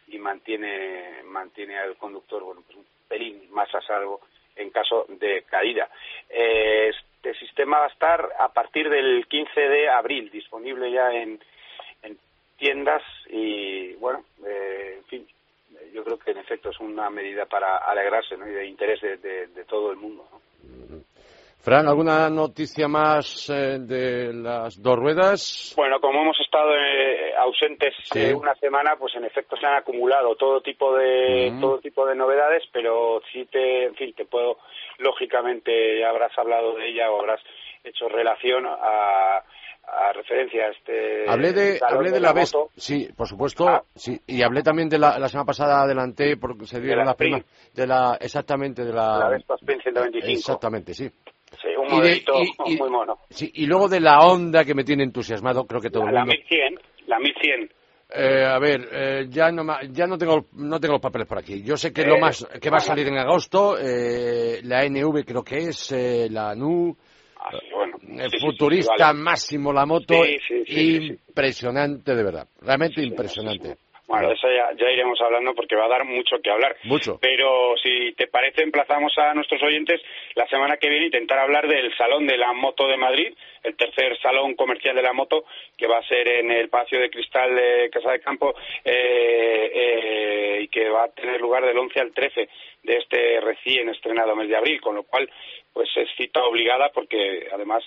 y 0.08 0.18
mantiene, 0.18 1.22
mantiene 1.24 1.78
al 1.78 1.96
conductor, 1.96 2.42
bueno, 2.42 2.62
pues 2.66 2.76
un 2.76 2.86
pelín 3.08 3.48
más 3.50 3.74
a 3.74 3.80
salvo 3.80 4.20
en 4.56 4.70
caso 4.70 5.06
de 5.08 5.42
caída. 5.44 5.88
Eh, 6.28 6.92
este 7.24 7.34
sistema 7.38 7.78
va 7.78 7.84
a 7.84 7.88
estar 7.88 8.28
a 8.38 8.48
partir 8.52 8.90
del 8.90 9.26
15 9.28 9.60
de 9.60 9.88
abril, 9.88 10.28
disponible 10.30 10.90
ya 10.90 11.12
en, 11.12 11.40
en 12.02 12.18
tiendas 12.58 13.02
y, 13.30 13.92
bueno, 13.94 14.24
eh, 14.44 14.96
en 14.98 15.04
fin, 15.04 15.28
yo 15.94 16.02
creo 16.02 16.18
que 16.18 16.32
en 16.32 16.38
efecto 16.38 16.70
es 16.70 16.80
una 16.80 17.08
medida 17.10 17.46
para 17.46 17.76
alegrarse 17.76 18.36
¿no? 18.36 18.48
y 18.48 18.50
de 18.50 18.66
interés 18.66 19.00
de, 19.00 19.16
de- 19.18 19.46
de 19.46 19.64
todo 19.66 19.92
el 19.92 19.98
mundo. 19.98 20.26
¿no? 20.32 20.40
Fran, 21.62 21.86
¿alguna 21.86 22.28
noticia 22.28 22.88
más 22.88 23.48
eh, 23.48 23.78
de 23.78 24.32
las 24.34 24.82
dos 24.82 24.96
ruedas? 24.98 25.72
Bueno, 25.76 26.00
como 26.00 26.22
hemos 26.22 26.38
estado 26.40 26.74
eh, 26.74 27.32
ausentes 27.38 27.94
Sí. 28.12 28.18
eh, 28.18 28.34
una 28.34 28.52
semana, 28.56 28.96
pues 28.98 29.14
en 29.14 29.24
efecto 29.24 29.56
se 29.56 29.64
han 29.66 29.74
acumulado 29.76 30.34
todo 30.34 30.60
tipo 30.60 30.92
de 30.96 31.56
todo 31.60 31.78
tipo 31.78 32.04
de 32.04 32.16
novedades, 32.16 32.64
pero 32.72 33.20
sí 33.32 33.44
te, 33.50 33.84
en 33.84 33.94
fin, 33.94 34.12
te 34.12 34.24
puedo, 34.24 34.58
lógicamente, 34.98 36.00
ya 36.00 36.08
habrás 36.10 36.36
hablado 36.36 36.74
de 36.74 36.88
ella 36.90 37.10
o 37.12 37.20
habrás 37.20 37.40
hecho 37.84 38.08
relación 38.08 38.66
a, 38.66 39.36
a 39.38 40.12
referencia 40.14 40.64
a 40.66 40.70
este. 40.70 41.30
Hablé 41.30 41.52
de, 41.52 41.80
hablé 41.80 42.10
de 42.10 42.20
la 42.20 42.34
moto. 42.34 42.70
sí, 42.76 43.08
por 43.16 43.28
supuesto, 43.28 43.68
Ah. 43.68 43.82
sí, 43.94 44.20
y 44.26 44.42
hablé 44.42 44.62
también 44.64 44.88
de 44.88 44.98
la, 44.98 45.16
la 45.18 45.28
semana 45.28 45.46
pasada 45.46 45.82
adelanté 45.82 46.36
porque 46.36 46.66
se 46.66 46.80
dieron 46.80 47.00
la 47.00 47.04
las 47.12 47.16
primas 47.16 47.44
de 47.72 47.86
la, 47.86 48.18
exactamente 48.20 48.84
de 48.84 48.92
la, 48.92 49.18
La 49.18 49.28
Vespa 49.28 49.54
Sprint 49.54 49.82
125. 49.82 50.32
exactamente, 50.38 50.94
sí. 50.94 51.08
Y 51.92 52.00
de- 52.00 52.22
modelito 52.24 52.32
y- 52.66 52.72
y- 52.74 52.76
muy 52.78 52.90
mono. 52.90 53.18
Sí, 53.30 53.50
y 53.54 53.66
luego 53.66 53.88
de 53.88 54.00
la 54.00 54.20
Honda 54.20 54.64
que 54.64 54.74
me 54.74 54.84
tiene 54.84 55.04
entusiasmado, 55.04 55.66
creo 55.66 55.80
que 55.80 55.90
todo 55.90 56.04
La, 56.04 56.08
el 56.10 56.14
la 56.14 56.20
mundo. 56.24 56.34
1100, 56.48 56.80
la 57.06 57.18
1100. 57.18 57.70
Eh, 58.14 58.44
a 58.44 58.58
ver, 58.58 58.88
eh, 58.92 59.26
ya 59.30 59.50
no 59.50 59.64
ya 59.90 60.06
no 60.06 60.18
tengo 60.18 60.44
no 60.52 60.78
tengo 60.78 60.92
los 60.94 61.00
papeles 61.00 61.26
por 61.26 61.38
aquí. 61.38 61.62
Yo 61.62 61.78
sé 61.78 61.92
que 61.94 62.02
Eh, 62.02 62.06
lo 62.06 62.18
más 62.18 62.46
que 62.60 62.68
va 62.68 62.76
a 62.76 62.80
salir 62.80 63.08
en 63.08 63.16
agosto, 63.16 63.78
eh, 63.80 64.60
la 64.64 64.84
NV 64.84 65.24
creo 65.24 65.42
que 65.42 65.56
es 65.68 65.92
eh, 65.92 66.28
la 66.30 66.54
NU, 66.54 66.94
Ah, 67.38 67.48
sí, 67.58 67.66
bueno, 67.74 67.96
eh, 68.02 68.24
sí, 68.24 68.30
sí, 68.30 68.38
sí, 68.38 68.46
futurista 68.46 69.06
vale. 69.08 69.18
máximo 69.18 69.72
la 69.72 69.86
moto, 69.86 70.14
impresionante 70.66 72.14
de 72.14 72.22
verdad, 72.22 72.46
realmente 72.60 73.02
impresionante. 73.02 73.76
Bueno, 74.06 74.28
de 74.28 74.34
eso 74.34 74.48
ya, 74.50 74.70
ya 74.76 74.90
iremos 74.90 75.20
hablando 75.20 75.54
porque 75.54 75.76
va 75.76 75.86
a 75.86 75.88
dar 75.88 76.04
mucho 76.04 76.40
que 76.42 76.50
hablar. 76.50 76.76
Mucho. 76.84 77.18
Pero 77.20 77.74
si 77.82 78.12
te 78.12 78.26
parece, 78.26 78.62
emplazamos 78.62 79.16
a 79.16 79.32
nuestros 79.32 79.62
oyentes 79.62 80.00
la 80.34 80.46
semana 80.48 80.76
que 80.76 80.88
viene 80.88 81.04
a 81.04 81.06
intentar 81.06 81.38
hablar 81.38 81.66
del 81.66 81.96
Salón 81.96 82.26
de 82.26 82.36
la 82.36 82.52
Moto 82.52 82.86
de 82.86 82.96
Madrid, 82.96 83.32
el 83.62 83.76
tercer 83.76 84.18
salón 84.20 84.54
comercial 84.54 84.96
de 84.96 85.02
la 85.02 85.12
moto, 85.12 85.44
que 85.76 85.86
va 85.86 85.98
a 85.98 86.08
ser 86.08 86.26
en 86.26 86.50
el 86.50 86.68
Palacio 86.68 87.00
de 87.00 87.10
Cristal 87.10 87.54
de 87.54 87.90
Casa 87.90 88.12
de 88.12 88.20
Campo 88.20 88.54
eh, 88.84 89.70
eh, 89.74 90.58
y 90.62 90.68
que 90.68 90.88
va 90.88 91.04
a 91.04 91.08
tener 91.08 91.40
lugar 91.40 91.64
del 91.64 91.78
11 91.78 92.00
al 92.00 92.12
13 92.12 92.48
de 92.82 92.96
este 92.96 93.40
recién 93.40 93.88
estrenado 93.88 94.34
mes 94.34 94.48
de 94.48 94.56
abril, 94.56 94.80
con 94.80 94.96
lo 94.96 95.04
cual 95.04 95.30
pues 95.72 95.88
es 95.96 96.08
cita 96.16 96.42
obligada 96.44 96.90
porque 96.92 97.48
además 97.52 97.82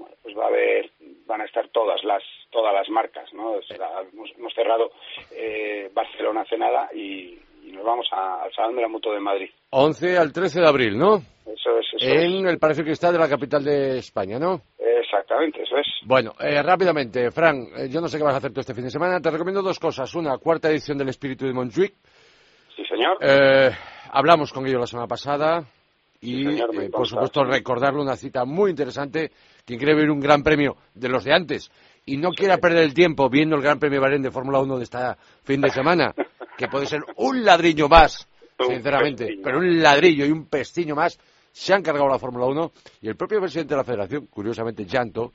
bueno, 0.00 0.16
pues 0.22 0.36
va 0.36 0.44
a 0.44 0.48
haber 0.48 0.90
van 1.26 1.40
a 1.42 1.44
estar 1.44 1.68
todas 1.68 2.02
las 2.04 2.22
todas 2.50 2.74
las 2.74 2.88
marcas 2.88 3.32
no 3.32 3.52
O 3.52 3.62
sea, 3.62 3.76
hemos, 4.12 4.30
hemos 4.36 4.52
cerrado 4.54 4.90
eh, 5.30 5.88
Barcelona 5.94 6.40
hace 6.40 6.58
nada 6.58 6.88
y, 6.94 7.38
y 7.64 7.72
nos 7.72 7.84
vamos 7.84 8.08
a- 8.12 8.42
al 8.42 8.52
salón 8.52 8.74
de 8.76 8.82
la 8.82 8.88
moto 8.88 9.12
de 9.12 9.20
Madrid 9.20 9.50
11 9.70 10.18
al 10.18 10.32
13 10.32 10.60
de 10.60 10.66
abril, 10.66 10.98
¿no? 10.98 11.18
eso 11.46 11.78
es 11.78 11.86
eso 11.94 12.06
En 12.12 12.46
el 12.48 12.58
Palacio 12.58 12.82
Cristal 12.84 13.12
de 13.12 13.18
la 13.20 13.28
capital 13.28 13.62
de 13.64 13.98
España, 13.98 14.38
¿no? 14.38 14.62
es, 14.78 14.88
Exactamente, 15.12 15.62
eso 15.62 15.76
es. 15.76 15.86
Bueno, 16.06 16.32
eh, 16.40 16.62
rápidamente, 16.62 17.30
Fran, 17.32 17.56
eh, 17.76 17.88
yo 17.90 18.00
no 18.00 18.06
sé 18.08 18.16
qué 18.16 18.22
vas 18.24 18.34
a 18.34 18.38
hacer 18.38 18.52
tú 18.52 18.60
este 18.60 18.74
fin 18.74 18.84
de 18.84 18.90
semana. 18.90 19.20
Te 19.20 19.30
recomiendo 19.30 19.60
dos 19.62 19.78
cosas. 19.80 20.12
Una, 20.14 20.38
cuarta 20.38 20.70
edición 20.70 20.96
del 20.98 21.08
Espíritu 21.08 21.46
de 21.46 21.52
Montjuic. 21.52 21.94
Sí, 22.76 22.84
señor. 22.86 23.18
Eh, 23.20 23.70
hablamos 24.12 24.52
con 24.52 24.66
ellos 24.66 24.80
la 24.80 24.86
semana 24.86 25.08
pasada 25.08 25.64
y, 26.20 26.44
señor, 26.44 26.74
eh, 26.74 26.90
por 26.90 27.06
supuesto, 27.06 27.44
recordarle 27.44 28.02
una 28.02 28.16
cita 28.16 28.44
muy 28.44 28.70
interesante. 28.70 29.32
Quien 29.64 29.78
quiere 29.78 29.94
ver 29.94 30.10
un 30.10 30.20
gran 30.20 30.42
premio 30.42 30.76
de 30.94 31.08
los 31.08 31.24
de 31.24 31.32
antes 31.32 31.70
y 32.06 32.16
no 32.16 32.30
quiera 32.30 32.58
perder 32.58 32.84
el 32.84 32.94
tiempo 32.94 33.28
viendo 33.28 33.56
el 33.56 33.62
Gran 33.62 33.78
Premio 33.78 34.00
Bahrein 34.00 34.22
de 34.22 34.30
Fórmula 34.30 34.60
1 34.60 34.78
de 34.78 34.84
esta 34.84 35.16
fin 35.44 35.60
de 35.60 35.70
semana, 35.70 36.14
que 36.58 36.68
puede 36.68 36.86
ser 36.86 37.02
un 37.16 37.44
ladrillo 37.44 37.88
más, 37.88 38.26
sinceramente, 38.58 39.38
pero 39.42 39.58
un 39.58 39.82
ladrillo 39.82 40.26
y 40.26 40.30
un 40.30 40.46
pestiño 40.46 40.94
más, 40.94 41.18
se 41.52 41.74
han 41.74 41.82
cargado 41.82 42.08
la 42.08 42.18
Fórmula 42.18 42.46
1 42.46 42.72
y 43.02 43.08
el 43.08 43.16
propio 43.16 43.40
presidente 43.40 43.74
de 43.74 43.78
la 43.78 43.84
federación, 43.84 44.26
curiosamente 44.26 44.84
Llanto, 44.84 45.32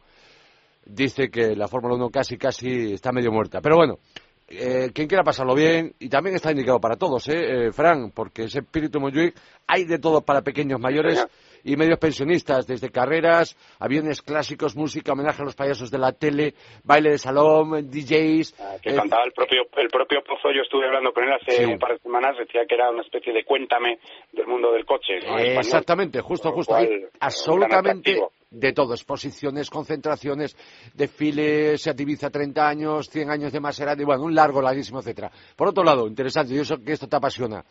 dice 0.86 1.30
que 1.30 1.56
la 1.56 1.68
Fórmula 1.68 1.96
1 1.96 2.10
casi 2.10 2.38
casi 2.38 2.94
está 2.94 3.12
medio 3.12 3.32
muerta. 3.32 3.62
Pero 3.62 3.78
bueno, 3.78 4.00
eh, 4.48 4.92
quien 4.94 5.08
quiera 5.08 5.24
pasarlo 5.24 5.56
bien, 5.56 5.94
y 6.00 6.10
también 6.10 6.36
está 6.36 6.52
indicado 6.52 6.80
para 6.80 6.96
todos, 6.98 7.28
¿eh, 7.30 7.68
eh, 7.68 7.72
Fran? 7.72 8.12
Porque 8.12 8.44
ese 8.44 8.60
espíritu 8.60 9.00
Montjuic 9.00 9.36
hay 9.68 9.86
de 9.86 9.98
todo 10.00 10.22
para 10.22 10.42
pequeños, 10.42 10.80
mayores 10.80 11.26
y 11.64 11.76
medios 11.78 11.98
pensionistas, 11.98 12.68
desde 12.68 12.92
carreras, 12.92 13.58
aviones 13.80 14.22
clásicos, 14.22 14.76
música, 14.76 15.14
homenaje 15.14 15.42
a 15.42 15.46
los 15.46 15.56
payasos 15.56 15.90
de 15.90 15.98
la 15.98 16.12
tele, 16.12 16.54
baile 16.84 17.10
de 17.12 17.18
salón, 17.18 17.90
DJs. 17.90 18.54
Ah, 18.60 18.76
que 18.84 18.92
eh, 18.92 18.96
cantaba 18.96 19.24
el 19.26 19.32
propio 19.32 19.64
el 19.78 19.88
propio 19.90 20.22
Pozo, 20.24 20.52
yo 20.56 20.62
estuve 20.62 20.86
hablando 20.86 21.12
con 21.12 21.24
él 21.24 21.34
hace 21.34 21.64
Sí. 21.64 21.66
un 21.66 21.80
par 21.80 21.94
de 21.94 22.00
semanas, 22.00 22.38
decía 22.38 22.62
que 22.68 22.76
era 22.76 22.92
una 22.92 23.02
especie 23.02 23.34
de 23.34 23.44
cuéntame 23.44 23.98
del 24.32 24.46
mundo 24.46 24.72
del 24.74 24.86
coche. 24.86 25.18
Exactamente, 25.58 26.22
justo, 26.22 26.52
justo. 26.52 26.74
cual, 26.74 27.10
absolutamente. 27.20 28.22
De 28.56 28.74
todo. 28.74 28.94
Exposiciones, 28.94 29.70
concentraciones, 29.70 30.56
desfiles, 30.94 31.82
se 31.82 31.96
Ibiza 31.98 32.30
30 32.30 32.68
años, 32.68 33.10
100 33.10 33.30
años 33.32 33.52
de 33.52 33.60
Maserati, 33.60 34.04
bueno, 34.04 34.24
un 34.24 34.36
largo, 34.36 34.62
larguísimo, 34.62 35.00
etcétera. 35.00 35.32
Por 35.56 35.70
otro 35.70 35.84
lado, 35.84 36.08
interesante, 36.08 36.54
yo 36.54 36.64
sé 36.64 36.78
que 36.84 36.94
esto 36.94 37.08
te 37.08 37.16
apasiona. 37.16 37.66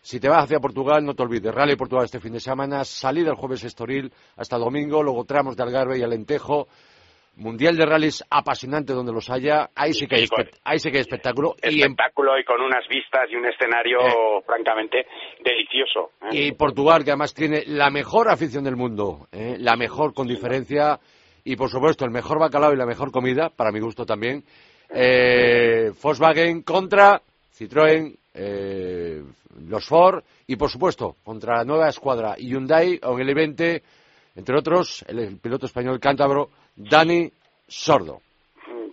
Si 0.00 0.18
te 0.18 0.28
vas 0.28 0.44
hacia 0.44 0.58
Portugal, 0.58 1.04
no 1.04 1.14
te 1.14 1.22
olvides, 1.22 1.54
Rally 1.54 1.76
Portugal 1.76 2.04
este 2.04 2.18
fin 2.18 2.32
de 2.32 2.40
semana, 2.40 2.84
salida 2.84 3.30
el 3.30 3.36
jueves 3.36 3.62
Estoril 3.62 4.12
hasta 4.36 4.58
domingo, 4.58 5.02
luego 5.02 5.24
tramos 5.24 5.56
de 5.56 5.62
Algarve 5.62 5.98
y 5.98 6.02
Alentejo, 6.02 6.66
Mundial 7.36 7.76
de 7.76 7.86
Rallys 7.86 8.22
apasionante 8.28 8.92
donde 8.92 9.12
los 9.12 9.30
haya, 9.30 9.70
ahí 9.74 9.94
sí 9.94 10.06
que 10.06 10.16
hay, 10.16 10.22
Sí, 10.22 10.28
con- 10.28 10.44
espe- 10.44 10.58
ahí 10.64 10.78
sí 10.78 10.90
que 10.90 10.98
hay 10.98 11.00
espectáculo. 11.02 11.54
Y 11.62 11.80
en 11.80 11.90
espectáculo 11.92 12.38
y 12.38 12.44
con 12.44 12.60
unas 12.60 12.86
vistas 12.88 13.22
y 13.30 13.36
un 13.36 13.46
escenario 13.46 13.98
francamente 14.44 15.06
delicioso. 15.42 16.10
¿eh? 16.30 16.46
Y 16.48 16.52
Portugal, 16.52 17.04
que 17.04 17.10
además 17.10 17.32
tiene 17.32 17.62
la 17.66 17.90
mejor 17.90 18.28
afición 18.28 18.64
del 18.64 18.76
mundo, 18.76 19.28
¿eh? 19.32 19.56
la 19.58 19.76
mejor 19.76 20.12
con 20.12 20.26
diferencia, 20.28 21.00
y 21.44 21.56
por 21.56 21.70
supuesto 21.70 22.04
el 22.04 22.10
mejor 22.10 22.38
bacalao 22.38 22.72
y 22.74 22.76
la 22.76 22.86
mejor 22.86 23.10
comida, 23.10 23.48
para 23.48 23.72
mi 23.72 23.80
gusto 23.80 24.04
también. 24.04 24.44
Eh, 24.94 25.90
Volkswagen 26.02 26.62
contra 26.62 27.20
Citroën, 27.58 28.14
eh, 28.34 29.22
los 29.68 29.86
Ford, 29.86 30.22
y 30.46 30.56
por 30.56 30.68
supuesto 30.68 31.16
contra 31.24 31.56
la 31.58 31.64
nueva 31.64 31.88
escuadra 31.88 32.36
Hyundai 32.36 33.00
en 33.02 33.20
el 33.20 33.28
evento, 33.30 33.64
entre 34.36 34.58
otros, 34.58 35.02
el, 35.08 35.18
el 35.18 35.38
piloto 35.38 35.64
español 35.66 35.98
cántabro 35.98 36.50
Dani 36.76 37.30
Sordo. 37.66 38.20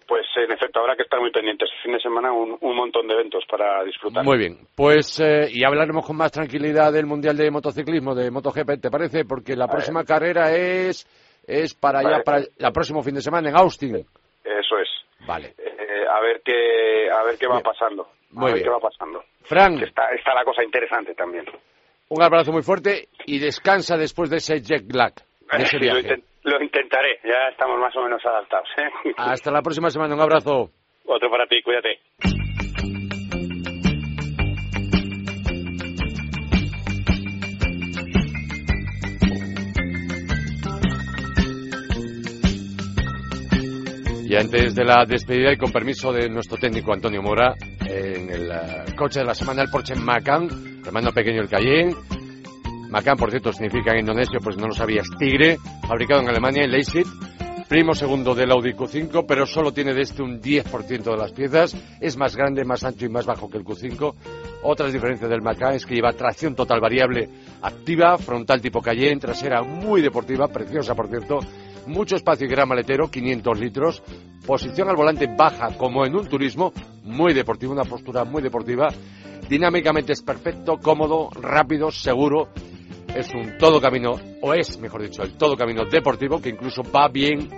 Pues 0.07 0.25
en 0.37 0.51
efecto, 0.51 0.79
habrá 0.79 0.95
que 0.95 1.03
estar 1.03 1.19
muy 1.19 1.31
pendientes. 1.31 1.69
Este 1.69 1.83
fin 1.83 1.93
de 1.93 1.99
semana 1.99 2.31
un, 2.31 2.57
un 2.59 2.75
montón 2.75 3.07
de 3.07 3.13
eventos 3.13 3.43
para 3.49 3.83
disfrutar. 3.83 4.23
Muy 4.23 4.37
bien, 4.39 4.57
pues 4.75 5.19
eh, 5.19 5.47
y 5.51 5.63
hablaremos 5.63 6.03
con 6.05 6.17
más 6.17 6.31
tranquilidad 6.31 6.91
del 6.91 7.05
Mundial 7.05 7.37
de 7.37 7.51
Motociclismo, 7.51 8.15
de 8.15 8.31
MotoGP, 8.31 8.81
¿te 8.81 8.89
parece? 8.89 9.25
Porque 9.25 9.55
la 9.55 9.67
próxima 9.67 10.03
carrera 10.03 10.51
es, 10.55 11.05
es 11.45 11.75
para 11.75 12.01
Vale. 12.01 12.23
para 12.23 12.39
el 12.39 12.71
próximo 12.73 13.03
fin 13.03 13.15
de 13.15 13.21
semana 13.21 13.49
en 13.49 13.57
Austin. 13.57 13.97
Eso 13.97 14.79
es. 14.79 14.89
Vale. 15.27 15.53
Eh, 15.59 16.05
a 16.11 16.19
ver 16.21 16.41
qué 16.43 17.09
a 17.11 17.23
ver 17.23 17.37
qué 17.37 17.45
va 17.47 17.57
Bien. 17.57 17.63
pasando. 17.63 18.03
A 18.03 18.07
Muy 18.31 18.45
ver 18.45 18.53
bien. 18.55 18.63
qué 18.65 18.69
va 18.71 18.79
pasando. 18.79 19.23
Fran, 19.43 19.77
Que 19.77 19.85
Está, 19.85 20.09
está 20.17 20.33
la 20.33 20.43
cosa 20.43 20.63
interesante 20.63 21.13
también. 21.13 21.45
un 22.09 22.23
abrazo 22.23 22.51
muy 22.51 22.63
fuerte 22.63 23.09
y 23.27 23.37
descansa 23.37 23.95
después 23.95 24.31
de 24.31 24.37
ese 24.37 24.59
jet 24.61 24.91
lag, 24.91 25.13
de 25.13 25.57
ese 25.63 25.77
viaje. 25.77 26.23
Lo 26.49 26.61
intentaré. 26.61 27.19
Ya 27.23 27.49
estamos 27.51 27.79
más 27.79 27.95
o 27.95 28.03
menos 28.03 28.25
adaptados. 28.25 28.67
¿eh? 28.77 29.13
Hasta 29.17 29.51
la 29.51 29.61
próxima 29.61 29.89
semana, 29.89 30.15
un 30.15 30.21
abrazo. 30.21 30.71
Otro 31.05 31.29
para 31.29 31.45
ti, 31.47 31.61
cuídate. 31.61 31.99
Y 44.29 44.35
antes 44.35 44.75
de 44.75 44.83
la 44.85 45.05
despedida 45.05 45.51
y 45.51 45.57
con 45.57 45.71
permiso 45.71 46.13
de 46.13 46.29
nuestro 46.29 46.57
técnico 46.57 46.93
Antonio 46.93 47.19
Mora, 47.23 47.55
en 47.81 48.29
el 48.29 48.51
eh, 48.51 48.95
coche 48.95 49.21
de 49.21 49.25
la 49.25 49.33
semana 49.33 49.63
el 49.63 49.71
Porsche 49.71 49.95
Macan, 49.95 50.47
hermano 50.85 51.11
pequeño 51.11 51.41
el 51.41 51.49
Cayenne. 51.49 51.95
Macan, 52.89 53.17
por 53.17 53.29
cierto, 53.29 53.53
significa 53.53 53.91
en 53.91 53.99
indonesio, 53.99 54.39
pues 54.43 54.57
no 54.57 54.67
lo 54.67 54.73
sabías, 54.73 55.07
tigre, 55.17 55.57
fabricado 55.87 56.21
en 56.21 56.29
Alemania 56.29 56.63
en 56.63 56.71
Leipzig. 56.71 57.05
Primo 57.67 57.93
segundo 57.93 58.33
del 58.33 58.51
Audi 58.51 58.73
Q5, 58.73 59.25
pero 59.27 59.45
solo 59.45 59.71
tiene 59.71 59.93
de 59.93 60.01
este 60.01 60.23
un 60.23 60.41
10% 60.41 61.03
de 61.03 61.15
las 61.17 61.31
piezas. 61.31 61.77
Es 62.01 62.17
más 62.17 62.35
grande, 62.35 62.65
más 62.65 62.83
ancho 62.83 63.05
y 63.05 63.09
más 63.09 63.27
bajo 63.27 63.47
que 63.47 63.59
el 63.59 63.63
Q5. 63.63 64.15
Otras 64.63 64.91
diferencias 64.91 65.29
del 65.29 65.43
Macan 65.43 65.75
es 65.75 65.85
que 65.85 65.93
lleva 65.93 66.13
tracción 66.13 66.55
total 66.55 66.81
variable 66.81 67.29
activa, 67.61 68.17
frontal 68.17 68.59
tipo 68.59 68.81
Cayenne, 68.81 69.19
trasera 69.19 69.61
muy 69.61 70.01
deportiva, 70.01 70.47
preciosa 70.47 70.95
por 70.95 71.09
cierto, 71.09 71.41
mucho 71.85 72.15
espacio 72.15 72.47
y 72.47 72.49
gran 72.49 72.67
maletero, 72.67 73.11
500 73.11 73.59
litros, 73.59 74.03
posición 74.47 74.89
al 74.89 74.95
volante 74.95 75.27
baja 75.27 75.77
como 75.77 76.07
en 76.07 76.15
un 76.15 76.27
turismo, 76.27 76.73
muy 77.03 77.35
deportivo, 77.35 77.71
una 77.71 77.85
postura 77.85 78.23
muy 78.23 78.41
deportiva, 78.41 78.87
dinámicamente 79.47 80.13
es 80.13 80.23
perfecto, 80.23 80.77
cómodo, 80.77 81.29
rápido, 81.31 81.91
seguro, 81.91 82.49
es 83.15 83.33
un 83.33 83.57
todo 83.57 83.81
camino, 83.81 84.19
o 84.41 84.53
es, 84.53 84.79
mejor 84.79 85.01
dicho, 85.01 85.23
el 85.23 85.37
todo 85.37 85.55
camino 85.55 85.85
deportivo 85.85 86.41
que 86.41 86.49
incluso 86.49 86.81
va 86.83 87.07
bien 87.07 87.49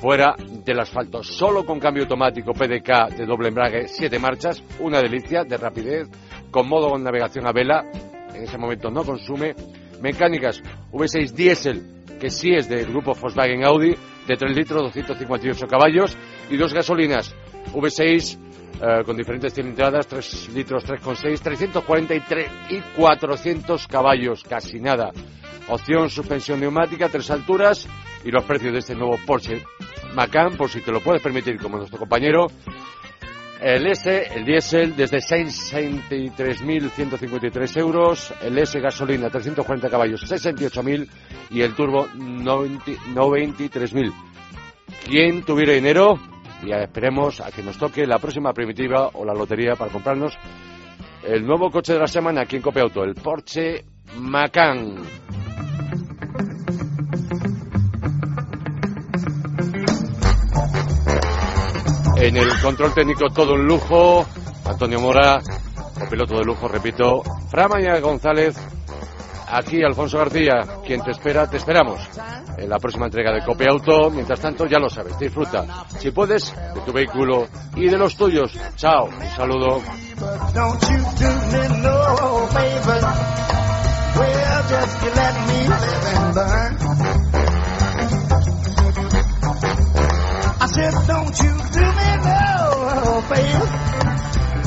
fuera 0.00 0.34
del 0.38 0.80
asfalto, 0.80 1.22
solo 1.22 1.64
con 1.64 1.78
cambio 1.78 2.04
automático 2.04 2.52
PDK 2.52 3.16
de 3.16 3.26
doble 3.26 3.48
embrague, 3.48 3.88
siete 3.88 4.18
marchas, 4.18 4.62
una 4.78 5.00
delicia 5.00 5.44
de 5.44 5.56
rapidez, 5.56 6.08
con 6.50 6.68
modo 6.68 6.88
con 6.90 7.02
navegación 7.02 7.46
a 7.46 7.52
vela, 7.52 7.84
en 8.34 8.42
ese 8.42 8.56
momento 8.56 8.90
no 8.90 9.04
consume, 9.04 9.54
mecánicas. 10.00 10.62
V6 10.92 11.32
diésel, 11.32 11.82
que 12.18 12.30
sí 12.30 12.50
es 12.54 12.68
del 12.68 12.86
grupo 12.86 13.14
Volkswagen 13.14 13.64
Audi, 13.64 13.94
de 14.26 14.36
3 14.36 14.56
litros, 14.56 14.82
258 14.82 15.66
caballos, 15.66 16.16
y 16.48 16.56
dos 16.56 16.72
gasolinas. 16.72 17.34
V6 17.72 18.38
eh, 18.80 19.02
con 19.04 19.16
diferentes 19.16 19.54
cilindradas, 19.54 20.06
3 20.06 20.50
litros, 20.54 20.84
3,6, 20.84 21.40
343 21.40 22.50
y 22.70 22.80
400 22.96 23.86
caballos, 23.86 24.44
casi 24.44 24.80
nada. 24.80 25.10
Opción 25.68 26.10
suspensión 26.10 26.60
neumática, 26.60 27.08
tres 27.08 27.30
alturas 27.30 27.88
y 28.24 28.30
los 28.30 28.44
precios 28.44 28.72
de 28.72 28.80
este 28.80 28.94
nuevo 28.94 29.16
Porsche 29.24 29.62
Macan, 30.14 30.56
por 30.56 30.68
si 30.68 30.80
te 30.80 30.90
lo 30.90 31.00
puedes 31.00 31.22
permitir 31.22 31.58
como 31.58 31.76
nuestro 31.76 31.98
compañero. 31.98 32.48
El 33.60 33.86
S, 33.86 34.28
el 34.34 34.44
diésel, 34.46 34.96
desde 34.96 35.18
63.153 35.18 37.76
euros. 37.76 38.32
El 38.40 38.56
S 38.56 38.80
gasolina, 38.80 39.28
340 39.28 39.90
caballos, 39.90 40.22
68.000. 40.22 41.06
Y 41.50 41.60
el 41.60 41.74
turbo, 41.74 42.08
90 42.14 42.92
93.000. 43.14 44.14
Quien 45.04 45.44
tuviera 45.44 45.74
dinero, 45.74 46.18
y 46.62 46.72
esperemos 46.72 47.40
a 47.40 47.50
que 47.50 47.62
nos 47.62 47.78
toque 47.78 48.06
la 48.06 48.18
próxima 48.18 48.52
primitiva 48.52 49.10
o 49.14 49.24
la 49.24 49.34
lotería 49.34 49.76
para 49.76 49.90
comprarnos 49.90 50.36
el 51.22 51.46
nuevo 51.46 51.70
coche 51.70 51.92
de 51.92 51.98
la 51.98 52.06
semana 52.06 52.42
aquí 52.42 52.56
en 52.56 52.62
Cope 52.62 52.80
Auto, 52.80 53.04
el 53.04 53.14
Porsche 53.14 53.84
Macan. 54.16 54.96
En 62.16 62.36
el 62.36 62.48
control 62.60 62.92
técnico 62.94 63.30
todo 63.30 63.54
un 63.54 63.66
lujo, 63.66 64.26
Antonio 64.66 65.00
Mora, 65.00 65.40
piloto 66.10 66.36
de 66.36 66.44
lujo, 66.44 66.68
repito, 66.68 67.22
Fran 67.50 67.70
Maña 67.70 67.98
González, 68.00 68.56
aquí 69.50 69.82
Alfonso 69.82 70.18
García, 70.18 70.60
quien 70.84 71.02
te 71.02 71.10
espera, 71.10 71.48
te 71.48 71.56
esperamos 71.56 72.00
en 72.56 72.68
la 72.68 72.78
próxima 72.78 73.06
entrega 73.06 73.32
de 73.32 73.44
Cope 73.44 73.68
Auto. 73.68 74.10
Mientras 74.10 74.40
tanto, 74.40 74.66
ya 74.66 74.78
lo 74.78 74.88
sabes, 74.88 75.18
disfruta, 75.18 75.84
si 75.98 76.10
puedes, 76.10 76.54
de 76.74 76.80
tu 76.80 76.92
vehículo 76.92 77.48
y 77.76 77.88
de 77.88 77.98
los 77.98 78.16
tuyos. 78.16 78.52
Chao, 78.76 79.06
un 79.06 79.30
saludo. 79.36 79.82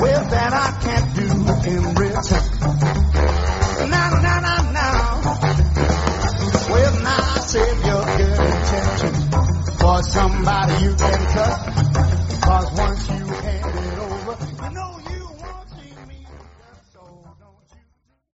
Well, 0.03 0.25
that 0.25 0.51
I 0.51 0.67
can't 0.83 1.15
do 1.15 1.23
in. 3.37 3.42
save 7.53 7.85
your 7.85 8.03
good 8.17 8.39
intentions 8.39 9.25
for 9.79 10.01
somebody 10.01 10.73
you 10.85 10.95
can 10.95 11.19
trust. 11.33 12.41
Cause 12.41 12.71
once 12.73 13.12